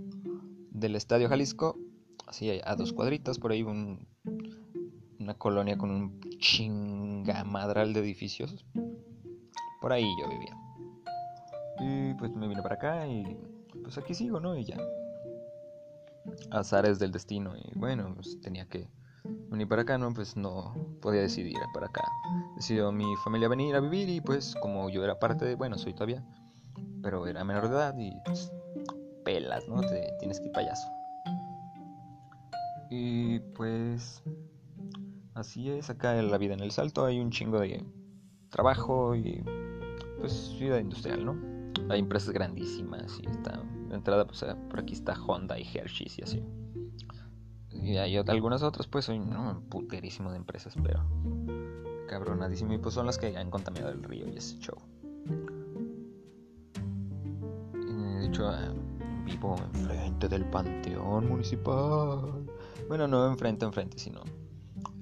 del 0.70 0.96
Estadio 0.96 1.30
Jalisco, 1.30 1.80
así 2.28 2.62
a 2.64 2.76
dos 2.76 2.94
cuadritas, 2.94 3.40
por 3.40 3.52
ahí 3.52 3.64
un, 3.64 4.08
una 5.20 5.34
colonia 5.36 5.78
con 5.78 5.90
un 5.90 6.20
chingamadral 6.38 7.94
de 7.94 8.02
edificios. 8.02 8.66
Por 9.82 9.94
ahí 9.94 10.06
yo 10.22 10.30
vivía. 10.30 10.58
Y 11.80 12.14
pues 12.16 12.32
me 12.36 12.48
vine 12.48 12.62
para 12.62 12.76
acá 12.76 13.08
y 13.08 13.38
pues 13.84 13.98
aquí 13.98 14.14
sigo, 14.14 14.40
¿no? 14.40 14.58
Y 14.58 14.66
ya. 14.66 14.78
Azares 16.52 17.00
del 17.00 17.12
destino. 17.12 17.56
Y 17.56 17.78
bueno, 17.78 18.14
pues 18.16 18.40
tenía 18.42 18.66
que 18.66 18.90
venir 19.50 19.68
para 19.68 19.84
acá, 19.84 19.98
¿no? 19.98 20.14
Pues 20.14 20.36
no 20.36 20.76
podía 21.02 21.22
decidir 21.22 21.58
para 21.74 21.88
acá. 21.88 22.04
Decidió 22.56 22.92
mi 22.92 23.16
familia 23.24 23.48
venir 23.48 23.76
a 23.76 23.80
vivir 23.80 24.10
y 24.10 24.22
pues 24.22 24.56
como 24.62 24.90
yo 24.90 25.04
era 25.04 25.20
parte 25.20 25.46
de, 25.46 25.56
bueno, 25.56 25.78
soy 25.78 25.94
todavía, 25.94 26.24
pero 27.02 27.28
era 27.28 27.44
menor 27.44 27.70
de 27.70 27.76
edad 27.76 27.98
y 27.98 28.12
pues, 28.26 28.52
pelas, 29.24 29.68
¿no? 29.68 29.82
Te 29.82 30.14
tienes 30.20 30.40
que 30.40 30.48
ir 30.48 30.52
payaso. 30.52 30.88
Y 32.90 33.40
pues 33.56 34.24
así 35.34 35.70
es, 35.70 35.90
acá 35.90 36.18
en 36.18 36.32
la 36.32 36.38
vida 36.38 36.54
en 36.54 36.62
el 36.62 36.72
salto 36.72 37.06
hay 37.06 37.20
un 37.20 37.32
chingo 37.32 37.60
de 37.60 37.84
trabajo 38.50 39.16
y 39.16 39.44
pues 40.20 40.56
vida 40.60 40.80
industrial, 40.80 41.26
¿no? 41.26 41.36
Hay 41.90 42.00
empresas 42.00 42.32
grandísimas 42.32 43.20
y 43.22 43.30
está, 43.30 43.62
de 43.90 43.96
entrada 43.96 44.26
pues 44.26 44.46
por 44.70 44.80
aquí 44.80 44.94
está 44.94 45.14
Honda 45.14 45.60
y 45.60 45.64
Hershey's 45.64 46.18
y 46.20 46.22
así. 46.22 46.44
Y 47.86 47.98
hay 47.98 48.18
algunas 48.18 48.64
otras, 48.64 48.88
pues 48.88 49.06
soy 49.06 49.20
no, 49.20 49.62
puterísimo 49.70 50.32
de 50.32 50.38
empresas, 50.38 50.74
pero 50.82 51.06
cabronadísimo. 52.08 52.74
Y 52.74 52.80
pues 52.80 52.96
son 52.96 53.06
las 53.06 53.20
que 53.20 53.38
han 53.38 53.52
contaminado 53.52 53.92
el 53.92 54.04
río 54.04 54.28
y 54.28 54.36
ese 54.36 54.58
show. 54.58 54.76
De 58.20 58.26
hecho, 58.26 58.52
eh, 58.52 58.74
vivo 59.24 59.56
enfrente 59.76 60.28
del 60.28 60.46
panteón 60.46 61.30
municipal. 61.30 62.48
Bueno, 62.88 63.08
no 63.08 63.28
enfrente, 63.28 63.66
enfrente, 63.66 64.00
sino 64.00 64.22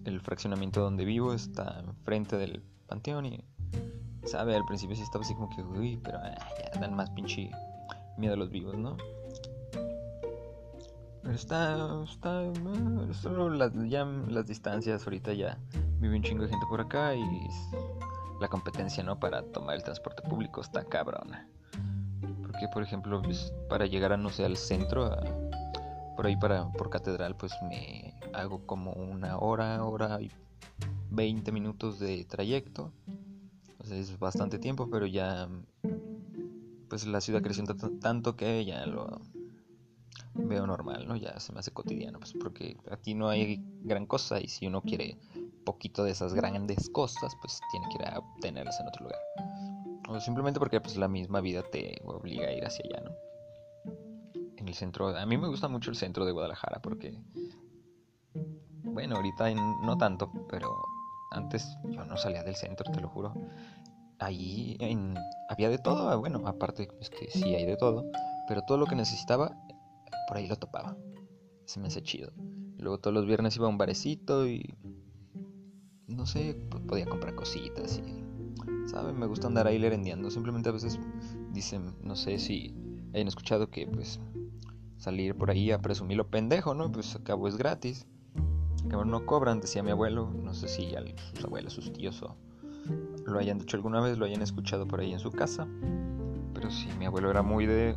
el 0.03 0.19
fraccionamiento 0.19 0.81
donde 0.81 1.05
vivo 1.05 1.33
está 1.33 1.79
enfrente 1.87 2.35
del 2.35 2.61
panteón 2.87 3.27
y, 3.27 3.45
sabe, 4.25 4.57
al 4.57 4.65
principio 4.65 4.97
sí 4.97 5.03
estaba 5.03 5.23
así 5.23 5.33
como 5.35 5.49
que, 5.55 5.61
uy, 5.61 6.01
pero 6.03 6.17
ah, 6.17 6.35
ya 6.73 6.81
dan 6.81 6.97
más 6.97 7.09
pinche 7.11 7.49
miedo 8.17 8.33
a 8.33 8.37
los 8.37 8.49
vivos, 8.49 8.77
¿no? 8.77 8.97
Está, 11.31 12.03
está, 12.03 12.51
solo 13.13 13.49
las, 13.49 13.71
ya 13.87 14.03
las 14.03 14.45
distancias 14.45 15.05
ahorita 15.05 15.33
ya 15.33 15.57
vive 15.99 16.17
un 16.17 16.21
chingo 16.21 16.43
de 16.43 16.49
gente 16.49 16.65
por 16.67 16.81
acá 16.81 17.15
y 17.15 17.23
la 18.41 18.49
competencia, 18.49 19.03
¿no? 19.03 19.19
Para 19.19 19.41
tomar 19.41 19.75
el 19.75 19.83
transporte 19.83 20.21
público 20.21 20.59
está 20.59 20.83
cabrona. 20.83 21.47
Porque, 22.41 22.67
por 22.67 22.83
ejemplo, 22.83 23.21
pues, 23.21 23.53
para 23.69 23.85
llegar 23.85 24.11
a, 24.11 24.17
no 24.17 24.29
sé, 24.29 24.43
al 24.43 24.57
centro, 24.57 25.15
por 26.17 26.25
ahí 26.25 26.35
para, 26.35 26.69
por 26.73 26.89
catedral, 26.89 27.37
pues 27.37 27.53
me 27.63 28.13
hago 28.33 28.65
como 28.65 28.91
una 28.91 29.37
hora, 29.37 29.81
hora 29.83 30.21
y 30.21 30.29
20 31.11 31.51
minutos 31.53 31.99
de 31.99 32.25
trayecto. 32.25 32.91
O 33.79 33.85
sea, 33.85 33.97
es 33.97 34.19
bastante 34.19 34.59
tiempo, 34.59 34.89
pero 34.91 35.05
ya, 35.07 35.47
pues 36.89 37.07
la 37.07 37.21
ciudad 37.21 37.41
creció 37.41 37.63
tanto 38.01 38.35
que 38.35 38.65
ya 38.65 38.85
lo 38.85 39.21
veo 40.35 40.65
normal, 40.67 41.07
¿no? 41.07 41.15
Ya 41.15 41.39
se 41.39 41.53
me 41.53 41.59
hace 41.59 41.71
cotidiano, 41.71 42.19
pues 42.19 42.33
porque 42.33 42.77
aquí 42.91 43.13
no 43.13 43.29
hay 43.29 43.63
gran 43.83 44.05
cosa 44.05 44.39
y 44.39 44.47
si 44.47 44.67
uno 44.67 44.81
quiere 44.81 45.17
poquito 45.65 46.03
de 46.03 46.11
esas 46.11 46.33
grandes 46.33 46.89
cosas, 46.89 47.35
pues 47.41 47.59
tiene 47.71 47.87
que 47.89 48.03
ir 48.03 48.09
a 48.09 48.19
obtenerlas 48.19 48.79
en 48.79 48.87
otro 48.87 49.03
lugar. 49.05 49.19
O 50.09 50.19
simplemente 50.19 50.59
porque 50.59 50.81
pues 50.81 50.97
la 50.97 51.07
misma 51.07 51.39
vida 51.39 51.63
te 51.71 52.01
obliga 52.03 52.47
a 52.47 52.51
ir 52.51 52.65
hacia 52.65 52.83
allá, 52.85 53.01
¿no? 53.05 53.11
En 54.57 54.67
el 54.67 54.73
centro, 54.73 55.15
a 55.15 55.25
mí 55.25 55.37
me 55.37 55.47
gusta 55.47 55.67
mucho 55.67 55.89
el 55.89 55.95
centro 55.95 56.25
de 56.25 56.31
Guadalajara 56.31 56.81
porque, 56.81 57.17
bueno, 58.83 59.15
ahorita 59.17 59.53
no 59.53 59.97
tanto, 59.97 60.31
pero 60.49 60.83
antes 61.31 61.77
yo 61.89 62.05
no 62.05 62.17
salía 62.17 62.43
del 62.43 62.55
centro, 62.55 62.91
te 62.91 63.01
lo 63.01 63.09
juro. 63.09 63.33
Ahí 64.19 64.77
había 65.49 65.69
de 65.69 65.79
todo, 65.79 66.17
bueno, 66.19 66.41
aparte 66.45 66.87
es 67.01 67.09
que 67.09 67.29
sí 67.31 67.55
hay 67.55 67.65
de 67.65 67.75
todo, 67.75 68.05
pero 68.47 68.61
todo 68.61 68.77
lo 68.77 68.85
que 68.85 68.95
necesitaba, 68.95 69.57
por 70.27 70.37
ahí 70.37 70.47
lo 70.47 70.55
topaba. 70.55 70.97
Se 71.65 71.79
me 71.79 71.87
hace 71.87 72.01
chido. 72.01 72.31
Luego 72.77 72.99
todos 72.99 73.13
los 73.13 73.25
viernes 73.25 73.55
iba 73.55 73.67
a 73.67 73.69
un 73.69 73.77
barecito 73.77 74.47
y 74.47 74.75
no 76.07 76.25
sé, 76.25 76.55
podía 76.87 77.05
comprar 77.05 77.35
cositas 77.35 77.99
y, 77.99 78.23
¿saben? 78.87 79.17
Me 79.17 79.25
gusta 79.25 79.47
andar 79.47 79.67
ahí 79.67 79.79
lerendeando. 79.79 80.29
Simplemente 80.29 80.69
a 80.69 80.73
veces 80.73 80.99
dicen, 81.51 81.95
no 82.01 82.15
sé 82.15 82.39
si 82.39 82.75
hayan 83.13 83.27
escuchado 83.27 83.69
que, 83.69 83.87
pues, 83.87 84.19
salir 84.97 85.35
por 85.35 85.49
ahí 85.49 85.71
a 85.71 85.81
presumir 85.81 86.17
lo 86.17 86.29
pendejo, 86.29 86.73
¿no? 86.73 86.91
Pues 86.91 87.15
acabo 87.15 87.47
es 87.47 87.57
gratis. 87.57 88.05
Acabo 88.85 89.05
no 89.05 89.25
cobran, 89.25 89.61
decía 89.61 89.83
mi 89.83 89.91
abuelo. 89.91 90.29
No 90.29 90.53
sé 90.53 90.67
si 90.67 90.93
sus 91.33 91.45
abuelos, 91.45 91.73
sus 91.73 91.91
tíos 91.93 92.21
o 92.21 92.35
lo 93.25 93.39
hayan 93.39 93.57
dicho 93.57 93.77
alguna 93.77 94.01
vez, 94.01 94.17
lo 94.17 94.25
hayan 94.25 94.41
escuchado 94.41 94.87
por 94.87 94.99
ahí 94.99 95.13
en 95.13 95.19
su 95.19 95.31
casa. 95.31 95.67
Pero 96.53 96.69
sí, 96.69 96.87
mi 96.99 97.05
abuelo 97.05 97.29
era 97.29 97.41
muy 97.41 97.65
de 97.65 97.95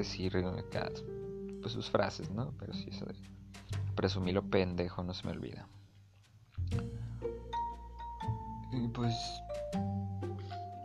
decir 0.00 0.32
pues 1.60 1.72
sus 1.72 1.90
frases, 1.90 2.30
¿no? 2.30 2.52
Pero 2.58 2.72
sí, 2.72 2.88
eso 2.90 3.04
de 3.06 3.14
presumir 3.94 4.34
lo 4.34 4.42
pendejo 4.42 5.02
no 5.02 5.14
se 5.14 5.26
me 5.26 5.32
olvida. 5.32 5.66
Y 8.72 8.88
pues. 8.88 9.14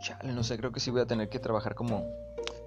Chale, 0.00 0.32
no 0.32 0.42
sé, 0.42 0.56
creo 0.56 0.70
que 0.70 0.80
sí 0.80 0.90
voy 0.90 1.00
a 1.00 1.06
tener 1.06 1.28
que 1.28 1.38
trabajar 1.38 1.74
como 1.74 2.04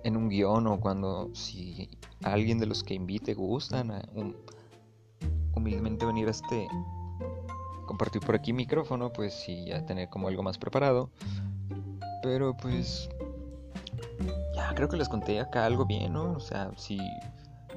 en 0.03 0.18
un 0.18 0.29
guion 0.29 0.68
o 0.68 0.79
cuando 0.79 1.29
si 1.34 1.89
alguien 2.24 2.60
de 2.60 2.65
los 2.65 2.84
que 2.84 2.94
invite 2.94 3.34
gustan 3.34 3.91
a 3.91 4.01
humildemente 5.56 6.06
venir 6.06 6.27
a 6.27 6.32
este 6.32 6.68
compartir 7.86 8.22
por 8.22 8.36
aquí 8.36 8.53
micrófono, 8.53 9.12
pues 9.12 9.34
sí, 9.34 9.65
ya 9.65 9.86
tener 9.86 10.10
como 10.10 10.27
algo 10.27 10.44
más 10.44 10.58
preparado. 10.58 11.12
Pero 12.22 12.56
pues 12.58 13.10
ya 14.54 14.74
creo 14.76 14.90
que 14.90 14.98
les 14.98 15.10
conté 15.10 15.40
acá 15.40 15.66
algo 15.66 15.86
bien, 15.86 16.14
¿no? 16.14 16.34
O 16.34 16.40
sea, 16.40 16.72
si 16.78 17.00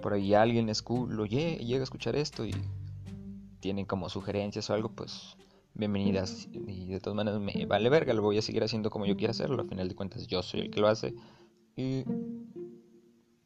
por 0.00 0.12
ahí 0.12 0.34
alguien 0.34 0.70
lo 1.08 1.26
llega 1.26 1.80
a 1.80 1.82
escuchar 1.82 2.16
esto 2.16 2.44
y 2.44 2.54
tienen 3.60 3.86
como 3.86 4.08
sugerencias 4.08 4.68
o 4.70 4.74
algo, 4.74 4.90
pues 4.90 5.36
bienvenidas. 5.74 6.48
Y 6.52 6.86
de 6.86 7.00
todas 7.00 7.16
maneras 7.16 7.40
me 7.40 7.66
vale 7.66 7.88
verga, 7.88 8.12
lo 8.12 8.22
voy 8.22 8.38
a 8.38 8.42
seguir 8.42 8.64
haciendo 8.64 8.90
como 8.90 9.06
yo 9.06 9.16
quiera 9.16 9.30
hacerlo. 9.30 9.62
Al 9.62 9.68
final 9.68 9.88
de 9.88 9.94
cuentas 9.94 10.26
yo 10.26 10.42
soy 10.42 10.60
el 10.60 10.70
que 10.70 10.80
lo 10.80 10.88
hace. 10.88 11.14
Y 11.76 12.04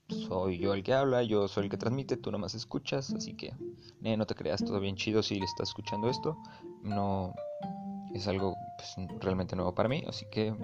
soy 0.09 0.59
yo 0.59 0.73
el 0.73 0.83
que 0.83 0.95
habla, 0.95 1.23
yo 1.23 1.49
soy 1.49 1.65
el 1.65 1.71
que 1.71 1.76
transmite, 1.76 2.17
tú 2.17 2.31
nomás 2.31 2.55
escuchas. 2.55 3.12
Así 3.12 3.35
que 3.35 3.53
no 4.00 4.26
te 4.26 4.35
creas 4.35 4.65
todo 4.65 4.81
bien 4.81 4.97
chido 4.97 5.23
si 5.23 5.38
estás 5.38 5.69
escuchando 5.69 6.09
esto. 6.09 6.38
No 6.83 7.35
es 8.15 8.26
algo 8.26 8.55
pues, 8.79 9.09
realmente 9.21 9.55
nuevo 9.55 9.75
para 9.75 9.88
mí. 9.88 10.03
Así 10.09 10.25
que 10.31 10.55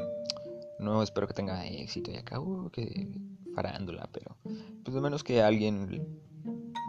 no 0.79 1.03
espero 1.03 1.27
que 1.27 1.35
tenga 1.35 1.65
éxito 1.67 2.11
y 2.11 2.17
acá, 2.17 2.41
uh, 2.41 2.71
que 2.71 3.09
farándula. 3.55 4.09
Pero 4.13 4.37
pues 4.85 4.95
de 4.95 5.01
menos 5.01 5.25
que 5.25 5.43
a 5.43 5.47
alguien, 5.47 6.07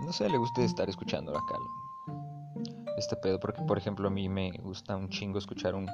no 0.05 0.13
sé, 0.13 0.29
le 0.29 0.37
guste 0.37 0.63
estar 0.63 0.89
escuchando 0.89 1.31
acá 1.31 1.55
este 2.97 3.15
pedo, 3.15 3.39
porque 3.39 3.61
por 3.63 3.77
ejemplo 3.77 4.07
a 4.07 4.11
mí 4.11 4.29
me 4.29 4.51
gusta 4.61 4.95
un 4.95 5.09
chingo 5.09 5.37
escuchar 5.37 5.75
un, 5.75 5.87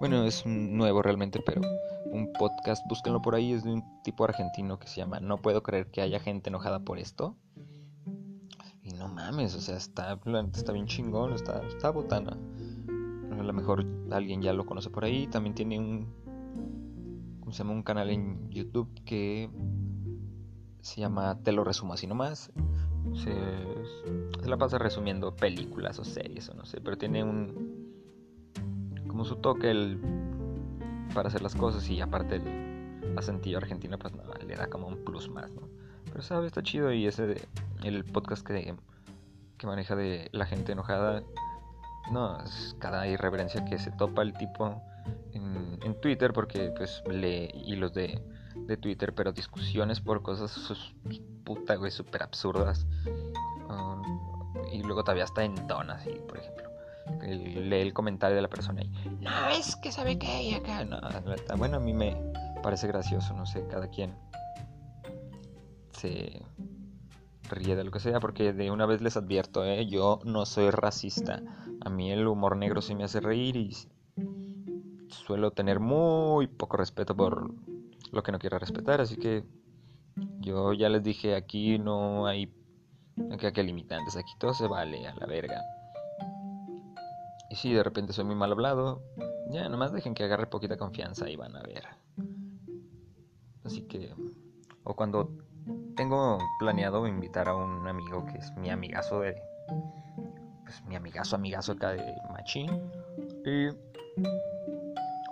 bueno, 0.00 0.24
es 0.24 0.44
nuevo 0.46 1.02
realmente, 1.02 1.40
pero 1.44 1.60
un 2.06 2.32
podcast, 2.32 2.86
búsquenlo 2.88 3.22
por 3.22 3.34
ahí, 3.34 3.52
es 3.52 3.64
de 3.64 3.72
un 3.72 4.02
tipo 4.02 4.24
argentino 4.24 4.78
que 4.78 4.88
se 4.88 4.96
llama 4.96 5.20
No 5.20 5.40
puedo 5.40 5.62
creer 5.62 5.90
que 5.90 6.02
haya 6.02 6.20
gente 6.20 6.50
enojada 6.50 6.80
por 6.80 6.98
esto. 6.98 7.36
Y 8.82 8.90
no 8.94 9.08
mames, 9.08 9.54
o 9.54 9.60
sea, 9.60 9.76
está, 9.76 10.18
está 10.54 10.72
bien 10.72 10.86
chingón, 10.86 11.32
está, 11.32 11.64
está 11.66 11.90
botana. 11.90 12.36
A 13.30 13.42
lo 13.42 13.52
mejor 13.52 13.86
alguien 14.10 14.42
ya 14.42 14.52
lo 14.52 14.66
conoce 14.66 14.90
por 14.90 15.04
ahí, 15.04 15.26
también 15.28 15.54
tiene 15.54 15.78
un, 15.78 16.12
¿cómo 16.21 16.21
se 17.52 17.58
llama? 17.58 17.72
Un 17.72 17.82
canal 17.82 18.10
en 18.10 18.50
YouTube 18.50 18.88
que 19.04 19.50
se 20.80 21.00
llama 21.00 21.38
Te 21.42 21.52
lo 21.52 21.64
resumo 21.64 21.94
así 21.94 22.06
nomás 22.06 22.52
se, 23.14 24.48
la 24.48 24.56
pasa 24.56 24.78
resumiendo 24.78 25.34
películas 25.34 25.98
o 25.98 26.04
series 26.04 26.48
o 26.48 26.54
no 26.54 26.64
sé, 26.64 26.80
pero 26.80 26.96
tiene 26.96 27.22
un 27.24 27.82
como 29.06 29.24
su 29.24 29.36
toque 29.36 29.70
el, 29.70 30.00
para 31.14 31.28
hacer 31.28 31.42
las 31.42 31.54
cosas 31.54 31.88
y 31.90 32.00
aparte 32.00 32.36
el 32.36 33.18
acento 33.18 33.54
argentino 33.56 33.98
pues 33.98 34.14
no, 34.14 34.22
le 34.46 34.54
da 34.54 34.68
como 34.68 34.88
un 34.88 35.04
plus 35.04 35.28
más, 35.28 35.50
¿no? 35.52 35.68
Pero 36.06 36.22
sabe, 36.22 36.46
está 36.46 36.62
chido 36.62 36.92
y 36.92 37.06
ese 37.06 37.46
el 37.84 38.04
podcast 38.04 38.46
que, 38.46 38.74
que 39.58 39.66
maneja 39.66 39.96
de 39.96 40.28
la 40.32 40.46
gente 40.46 40.72
enojada, 40.72 41.22
no, 42.10 42.40
es 42.42 42.76
cada 42.78 43.06
irreverencia 43.06 43.64
que 43.64 43.78
se 43.78 43.90
topa 43.92 44.22
el 44.22 44.32
tipo 44.32 44.80
en, 45.32 46.00
Twitter 46.00 46.32
porque 46.32 46.72
pues 46.76 47.02
lee 47.08 47.48
hilos 47.54 47.92
de, 47.94 48.20
de 48.56 48.76
Twitter, 48.76 49.14
pero 49.14 49.32
discusiones 49.32 50.00
por 50.00 50.22
cosas 50.22 50.52
puta, 51.44 51.76
güey, 51.76 51.90
súper 51.90 52.22
absurdas. 52.22 52.86
Um, 53.68 54.02
y 54.72 54.82
luego 54.82 55.04
todavía 55.04 55.24
está 55.24 55.44
en 55.44 55.54
así, 55.70 56.10
por 56.26 56.38
ejemplo. 56.38 56.70
lee 57.22 57.80
el 57.80 57.92
comentario 57.92 58.36
de 58.36 58.42
la 58.42 58.48
persona 58.48 58.82
y, 58.82 58.88
no, 59.20 59.48
es 59.50 59.76
que 59.76 59.92
sabe 59.92 60.18
que 60.18 60.42
y 60.42 60.54
acá. 60.54 60.84
No, 60.84 61.00
bueno, 61.56 61.76
a 61.76 61.80
mí 61.80 61.92
me 61.92 62.16
parece 62.62 62.86
gracioso, 62.86 63.34
no 63.34 63.46
sé, 63.46 63.66
cada 63.68 63.88
quien 63.88 64.14
se 65.92 66.42
ríe 67.48 67.76
de 67.76 67.84
lo 67.84 67.90
que 67.90 68.00
sea, 68.00 68.18
porque 68.20 68.52
de 68.52 68.70
una 68.70 68.86
vez 68.86 69.02
les 69.02 69.16
advierto, 69.16 69.64
¿eh? 69.64 69.86
yo 69.86 70.20
no 70.24 70.46
soy 70.46 70.70
racista. 70.70 71.42
A 71.84 71.90
mí 71.90 72.10
el 72.10 72.26
humor 72.26 72.56
negro 72.56 72.80
sí 72.80 72.94
me 72.94 73.04
hace 73.04 73.20
reír 73.20 73.56
y 73.56 73.76
suelo 75.26 75.50
tener 75.52 75.80
muy 75.80 76.46
poco 76.46 76.76
respeto 76.76 77.16
por 77.16 77.52
lo 78.12 78.22
que 78.22 78.32
no 78.32 78.38
quiero 78.38 78.58
respetar, 78.58 79.00
así 79.00 79.16
que 79.16 79.44
yo 80.40 80.72
ya 80.72 80.88
les 80.88 81.02
dije, 81.02 81.34
aquí 81.34 81.78
no 81.78 82.26
hay, 82.26 82.52
aquí 83.30 83.62
limitantes, 83.62 84.16
aquí 84.16 84.32
todo 84.38 84.52
se 84.52 84.66
vale 84.66 85.06
a 85.06 85.14
la 85.14 85.26
verga. 85.26 85.62
Y 87.50 87.56
si 87.56 87.72
de 87.72 87.82
repente 87.82 88.12
soy 88.12 88.24
muy 88.24 88.34
mal 88.34 88.52
hablado, 88.52 89.02
ya 89.50 89.68
nomás 89.68 89.92
dejen 89.92 90.14
que 90.14 90.24
agarre 90.24 90.46
poquita 90.46 90.76
confianza 90.76 91.28
y 91.28 91.36
van 91.36 91.56
a 91.56 91.62
ver. 91.62 91.84
Así 93.64 93.82
que, 93.82 94.14
o 94.84 94.94
cuando 94.94 95.30
tengo 95.96 96.38
planeado 96.58 97.06
invitar 97.06 97.48
a 97.48 97.54
un 97.54 97.86
amigo 97.86 98.24
que 98.26 98.38
es 98.38 98.56
mi 98.56 98.70
amigazo 98.70 99.20
de, 99.20 99.36
pues 100.64 100.82
mi 100.86 100.96
amigazo, 100.96 101.36
amigazo 101.36 101.72
acá 101.72 101.90
de 101.90 102.14
Machín. 102.30 102.70
Y 103.44 103.68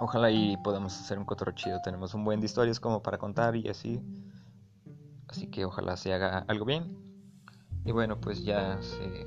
ojalá 0.01 0.31
y 0.31 0.57
podamos 0.57 0.99
hacer 0.99 1.19
un 1.19 1.25
cotorro 1.25 1.53
chido. 1.53 1.79
Tenemos 1.85 2.15
un 2.15 2.25
buen 2.25 2.41
de 2.41 2.47
historias 2.47 2.81
como 2.81 3.03
para 3.03 3.19
contar 3.19 3.55
y 3.55 3.69
así. 3.69 4.01
Así 5.29 5.47
que 5.47 5.65
ojalá 5.65 5.97
se 5.97 6.13
haga 6.13 6.45
algo 6.49 6.65
bien. 6.65 6.97
Y 7.85 7.93
bueno, 7.93 8.21
pues 8.21 8.43
ya 8.45 8.81
se... 8.83 9.27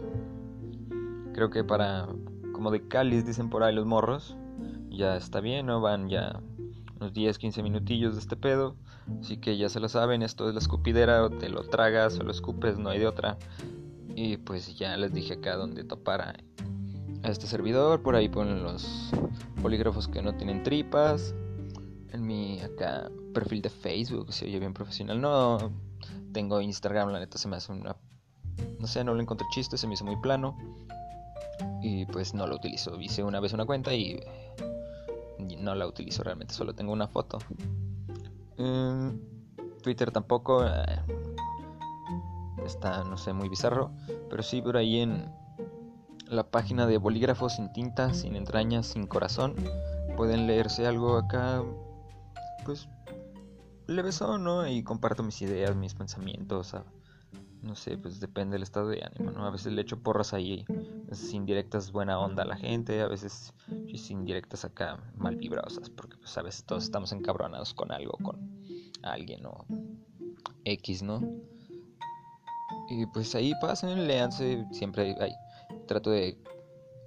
Creo 1.33 1.49
que 1.49 1.63
para... 1.63 2.07
Como 2.53 2.69
de 2.71 2.87
cáliz 2.87 3.25
dicen 3.25 3.49
por 3.49 3.63
ahí 3.63 3.73
los 3.73 3.85
morros. 3.85 4.35
Ya 4.89 5.15
está 5.15 5.39
bien, 5.39 5.67
¿no? 5.67 5.79
Van 5.79 6.09
ya 6.09 6.41
unos 6.97 7.13
10, 7.13 7.37
15 7.37 7.63
minutillos 7.63 8.15
de 8.15 8.19
este 8.19 8.35
pedo. 8.35 8.75
Así 9.19 9.37
que 9.37 9.57
ya 9.57 9.69
se 9.69 9.79
lo 9.79 9.89
saben, 9.89 10.21
esto 10.21 10.47
es 10.47 10.53
la 10.53 10.59
escupidera, 10.59 11.23
o 11.23 11.29
te 11.29 11.49
lo 11.49 11.63
tragas 11.63 12.17
o 12.19 12.23
lo 12.23 12.31
escupes, 12.31 12.77
no 12.77 12.89
hay 12.89 12.99
de 12.99 13.07
otra. 13.07 13.37
Y 14.15 14.37
pues 14.37 14.77
ya 14.77 14.95
les 14.97 15.13
dije 15.13 15.33
acá 15.33 15.55
donde 15.55 15.83
topara 15.83 16.35
a 17.23 17.27
este 17.27 17.47
servidor. 17.47 18.01
Por 18.01 18.15
ahí 18.15 18.29
ponen 18.29 18.63
los 18.63 19.11
polígrafos 19.63 20.09
que 20.09 20.21
no 20.21 20.35
tienen 20.35 20.61
tripas. 20.61 21.33
En 22.11 22.27
mi 22.27 22.59
acá 22.59 23.09
perfil 23.33 23.61
de 23.63 23.69
Facebook, 23.69 24.31
se 24.31 24.45
oye 24.45 24.59
bien 24.59 24.73
profesional. 24.73 25.19
No 25.19 25.71
tengo 26.33 26.61
Instagram, 26.61 27.09
la 27.09 27.19
neta 27.19 27.37
se 27.39 27.47
me 27.47 27.55
hace 27.55 27.71
una... 27.71 27.95
No 28.79 28.85
sé, 28.85 29.03
no 29.03 29.13
lo 29.15 29.21
encontré 29.21 29.47
chiste, 29.55 29.77
se 29.77 29.87
me 29.87 29.93
hizo 29.93 30.05
muy 30.05 30.17
plano. 30.17 30.55
Y 31.81 32.05
pues 32.07 32.33
no 32.33 32.45
lo 32.45 32.57
utilizo. 32.57 32.99
Hice 32.99 33.23
una 33.23 33.39
vez 33.39 33.53
una 33.53 33.65
cuenta 33.65 33.93
y, 33.93 34.19
no 35.57 35.73
la 35.73 35.87
utilizo 35.87 36.23
realmente, 36.23 36.53
solo 36.53 36.75
tengo 36.75 36.91
una 36.91 37.07
foto. 37.07 37.39
Em, 38.57 39.19
Twitter 39.81 40.11
tampoco. 40.11 40.65
Eh, 40.65 40.99
está, 42.65 43.03
no 43.05 43.17
sé, 43.17 43.31
muy 43.33 43.49
bizarro. 43.49 43.91
Pero 44.29 44.43
sí, 44.43 44.61
por 44.61 44.77
ahí 44.77 44.99
en 44.99 45.31
la 46.33 46.43
página 46.43 46.85
de 46.87 46.97
bolígrafos 46.97 47.53
sin 47.53 47.71
tinta, 47.71 48.13
sin 48.13 48.35
entrañas, 48.35 48.87
sin 48.87 49.07
corazón. 49.07 49.55
Pueden 50.17 50.47
leerse 50.47 50.85
algo 50.85 51.17
acá. 51.17 51.63
Pues 52.65 52.87
o 54.21 54.37
¿no? 54.37 54.67
Y 54.67 54.83
comparto 54.83 55.23
mis 55.23 55.41
ideas, 55.41 55.75
mis 55.75 55.93
pensamientos. 55.93 56.75
no 57.61 57.75
sé, 57.75 57.97
pues 57.97 58.19
depende 58.19 58.55
del 58.55 58.63
estado 58.63 58.89
de 58.89 59.03
ánimo, 59.03 59.31
¿no? 59.31 59.45
A 59.45 59.51
veces 59.51 59.73
le 59.73 59.81
echo 59.81 60.01
porras 60.01 60.33
ahí 60.33 60.65
sin 61.11 61.45
directas 61.45 61.91
buena 61.91 62.19
onda 62.19 62.43
a 62.43 62.45
la 62.45 62.57
gente, 62.57 63.01
a 63.01 63.07
veces 63.07 63.53
sin 63.95 64.25
directas 64.25 64.65
acá 64.65 64.99
mal 65.15 65.35
vibrosas, 65.35 65.89
porque 65.89 66.17
pues 66.17 66.37
a 66.37 66.41
veces 66.41 66.65
todos 66.65 66.83
estamos 66.83 67.11
encabronados 67.11 67.73
con 67.73 67.91
algo, 67.91 68.17
con 68.21 68.37
alguien 69.03 69.45
o 69.45 69.65
X, 70.65 71.03
¿no? 71.03 71.21
Y 72.89 73.05
pues 73.07 73.35
ahí 73.35 73.53
pasen, 73.61 74.07
leanse, 74.07 74.65
siempre 74.71 75.15
hay, 75.19 75.33
trato 75.85 76.09
de 76.09 76.37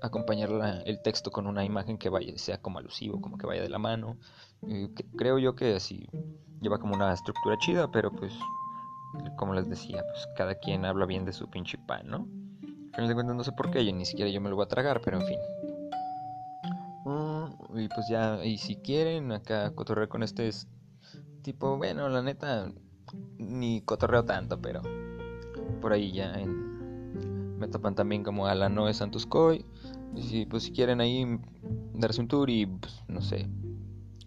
acompañar 0.01 0.51
el 0.85 1.01
texto 1.01 1.31
con 1.31 1.47
una 1.47 1.65
imagen 1.65 1.99
que 1.99 2.09
vaya, 2.09 2.37
sea 2.39 2.59
como 2.59 2.79
alusivo, 2.79 3.21
como 3.21 3.39
que 3.39 3.47
vaya 3.47 3.63
de 3.63 3.69
la 3.69 3.79
mano. 3.79 4.17
creo 5.17 5.39
yo 5.39 5.55
que 5.55 5.75
así 5.75 6.09
lleva 6.61 6.79
como 6.79 6.95
una 6.95 7.13
estructura 7.13 7.57
chida, 7.59 7.91
pero 7.91 8.11
pues 8.11 8.33
como 9.37 9.55
les 9.55 9.69
decía, 9.69 10.05
pues 10.05 10.27
cada 10.37 10.55
quien 10.55 10.85
habla 10.85 11.07
bien 11.07 11.25
de 11.25 11.33
su 11.33 11.49
pinche 11.49 11.79
pan, 11.79 12.07
¿no? 12.07 12.29
Al 12.89 12.95
final 12.95 13.09
de 13.09 13.15
cuentas 13.15 13.37
no 13.37 13.45
sé 13.45 13.53
por 13.53 13.71
qué, 13.71 13.85
yo 13.85 13.93
ni 13.93 14.05
siquiera 14.05 14.31
yo 14.31 14.41
me 14.41 14.49
lo 14.49 14.57
voy 14.57 14.65
a 14.65 14.69
tragar, 14.69 15.01
pero 15.03 15.21
en 15.21 15.27
fin. 15.27 15.39
Mm, 17.05 17.79
y 17.79 17.89
pues 17.89 18.09
ya, 18.09 18.45
y 18.45 18.59
si 18.59 18.77
quieren 18.77 19.33
acá 19.33 19.71
cotorrear 19.75 20.09
con 20.09 20.23
este 20.23 20.51
tipo, 21.43 21.77
bueno, 21.77 22.09
la 22.09 22.23
neta, 22.23 22.73
ni 23.39 23.81
cotorreo 23.83 24.25
tanto, 24.25 24.61
pero 24.61 24.83
por 25.81 25.93
ahí 25.93 26.13
ya 26.13 26.35
en, 26.35 26.66
me 27.59 27.69
topan 27.69 27.95
también 27.95 28.23
como 28.23 28.47
a 28.47 28.55
la 28.55 28.69
Noe 28.69 28.93
Santos 28.95 29.27
Coy. 29.27 29.65
Y 30.15 30.23
si, 30.23 30.47
pues 30.47 30.65
si 30.65 30.73
quieren 30.73 31.01
ahí 31.01 31.39
darse 31.95 32.21
un 32.21 32.29
tour 32.29 32.49
y 32.49 32.67
pues 32.67 33.03
no 33.09 33.21
sé, 33.21 33.49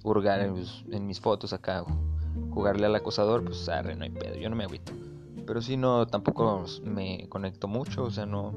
hurgar 0.03 0.41
en, 0.41 1.07
mis 1.07 1.19
fotos 1.19 1.53
acá 1.53 1.83
jugarle 2.51 2.85
al 2.85 2.95
acosador, 2.95 3.43
pues 3.43 3.67
arre, 3.69 3.95
no 3.95 4.03
hay 4.03 4.11
pedo, 4.11 4.35
yo 4.35 4.49
no 4.49 4.55
me 4.55 4.63
agüito. 4.63 4.93
Pero 5.45 5.61
si 5.61 5.77
no, 5.77 6.05
tampoco 6.05 6.65
me 6.83 7.27
conecto 7.29 7.67
mucho, 7.67 8.03
o 8.03 8.11
sea, 8.11 8.25
no... 8.25 8.53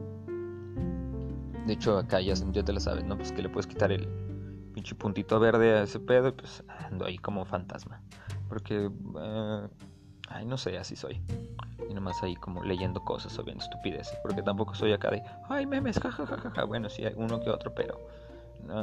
De 1.67 1.73
hecho, 1.75 1.97
acá 1.97 2.21
ya, 2.21 2.35
ya 2.35 2.65
te 2.65 2.73
lo 2.73 2.81
sabes, 2.81 3.05
¿no? 3.05 3.17
Pues 3.17 3.33
que 3.33 3.41
le 3.41 3.49
puedes 3.49 3.67
quitar 3.67 3.93
el 3.93 4.09
pinche 4.75 4.95
puntito 4.95 5.39
verde 5.39 5.79
a 5.79 5.83
ese 5.85 6.01
pedo 6.01 6.29
y 6.29 6.33
pues 6.33 6.65
ando 6.91 7.07
ahí 7.07 7.19
como 7.19 7.45
fantasma. 7.45 8.03
Porque, 8.49 8.91
eh, 9.21 9.69
ay, 10.29 10.45
no 10.45 10.57
sé, 10.59 10.77
así 10.77 10.97
soy. 10.97 11.23
Y 11.93 11.95
nomás 11.95 12.23
ahí 12.23 12.35
como 12.37 12.65
leyendo 12.65 13.05
cosas 13.05 13.39
o 13.39 13.45
viendo 13.45 13.63
estupideces. 13.63 14.19
Porque 14.23 14.43
tampoco 14.43 14.75
soy 14.75 14.95
acá 14.95 15.11
de, 15.11 15.23
ay, 15.51 15.67
memes, 15.67 16.01
jajajaja. 16.01 16.65
Bueno, 16.65 16.89
sí, 16.89 17.05
hay 17.05 17.13
uno 17.15 17.39
que 17.39 17.51
otro, 17.51 17.75
pero 17.75 18.01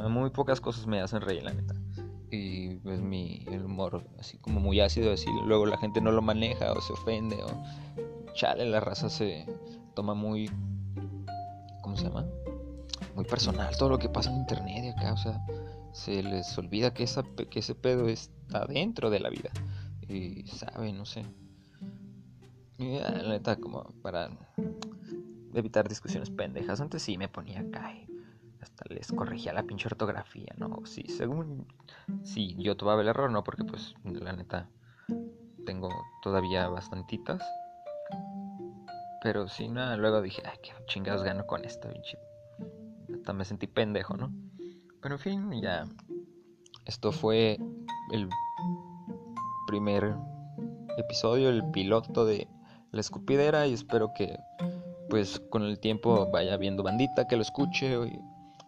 muy 0.08 0.30
pocas 0.30 0.60
cosas 0.60 0.86
me 0.86 1.00
hacen 1.00 1.20
reír, 1.20 1.42
la 1.42 1.52
neta 1.52 1.74
y 2.30 2.76
pues 2.76 3.00
mi 3.00 3.44
humor 3.64 4.04
así 4.18 4.38
como 4.38 4.60
muy 4.60 4.80
ácido 4.80 5.12
así 5.12 5.28
luego 5.44 5.66
la 5.66 5.76
gente 5.78 6.00
no 6.00 6.12
lo 6.12 6.22
maneja 6.22 6.72
o 6.72 6.80
se 6.80 6.92
ofende 6.92 7.42
o 7.42 7.48
chale 8.34 8.64
la 8.66 8.80
raza 8.80 9.10
se 9.10 9.46
toma 9.94 10.14
muy 10.14 10.48
¿cómo 11.82 11.96
se 11.96 12.04
llama? 12.04 12.26
muy 13.16 13.24
personal 13.24 13.76
todo 13.76 13.88
lo 13.88 13.98
que 13.98 14.08
pasa 14.08 14.30
en 14.30 14.36
internet 14.36 14.84
y 14.84 14.88
acá 14.88 15.12
o 15.12 15.16
sea 15.16 15.44
se 15.92 16.22
les 16.22 16.56
olvida 16.56 16.94
que 16.94 17.02
esa 17.02 17.24
que 17.50 17.58
ese 17.58 17.74
pedo 17.74 18.08
está 18.08 18.64
dentro 18.66 19.10
de 19.10 19.18
la 19.18 19.28
vida 19.28 19.50
y 20.08 20.46
sabe 20.46 20.92
no 20.92 21.04
sé 21.04 21.24
la 22.80 23.28
neta 23.28 23.56
como 23.56 23.84
para 24.02 24.30
evitar 25.54 25.88
discusiones 25.88 26.30
pendejas 26.30 26.80
antes 26.80 27.02
sí 27.02 27.18
me 27.18 27.28
ponía 27.28 27.60
acá 27.60 27.92
hasta 28.62 28.84
les 28.92 29.10
corregía 29.12 29.52
la 29.52 29.62
pinche 29.62 29.88
ortografía, 29.88 30.52
¿no? 30.56 30.84
Sí, 30.84 31.04
según, 31.08 31.66
sí, 32.22 32.54
yo 32.58 32.76
tomaba 32.76 33.00
el 33.02 33.08
error, 33.08 33.30
¿no? 33.30 33.42
Porque 33.42 33.64
pues 33.64 33.94
la 34.04 34.32
neta 34.32 34.68
tengo 35.64 35.88
todavía 36.22 36.68
bastantitas. 36.68 37.42
Pero 39.22 39.48
sí, 39.48 39.68
nada, 39.68 39.96
luego 39.96 40.22
dije, 40.22 40.42
ay, 40.44 40.58
qué 40.62 40.72
chingados 40.86 41.22
gano 41.22 41.46
con 41.46 41.64
esto, 41.64 41.88
pinche. 41.88 42.18
Hasta 43.14 43.32
me 43.32 43.44
sentí 43.44 43.66
pendejo, 43.66 44.16
¿no? 44.16 44.32
Pero 45.02 45.14
en 45.14 45.20
fin, 45.20 45.62
ya. 45.62 45.86
Esto 46.86 47.12
fue 47.12 47.58
el 48.12 48.28
primer 49.66 50.16
episodio, 50.96 51.50
el 51.50 51.70
piloto 51.70 52.24
de 52.24 52.48
La 52.92 53.00
Escupidera 53.00 53.66
y 53.66 53.74
espero 53.74 54.12
que 54.12 54.40
pues 55.08 55.40
con 55.50 55.64
el 55.64 55.78
tiempo 55.78 56.28
vaya 56.30 56.56
viendo 56.56 56.82
bandita 56.82 57.26
que 57.26 57.36
lo 57.36 57.42
escuche 57.42 57.96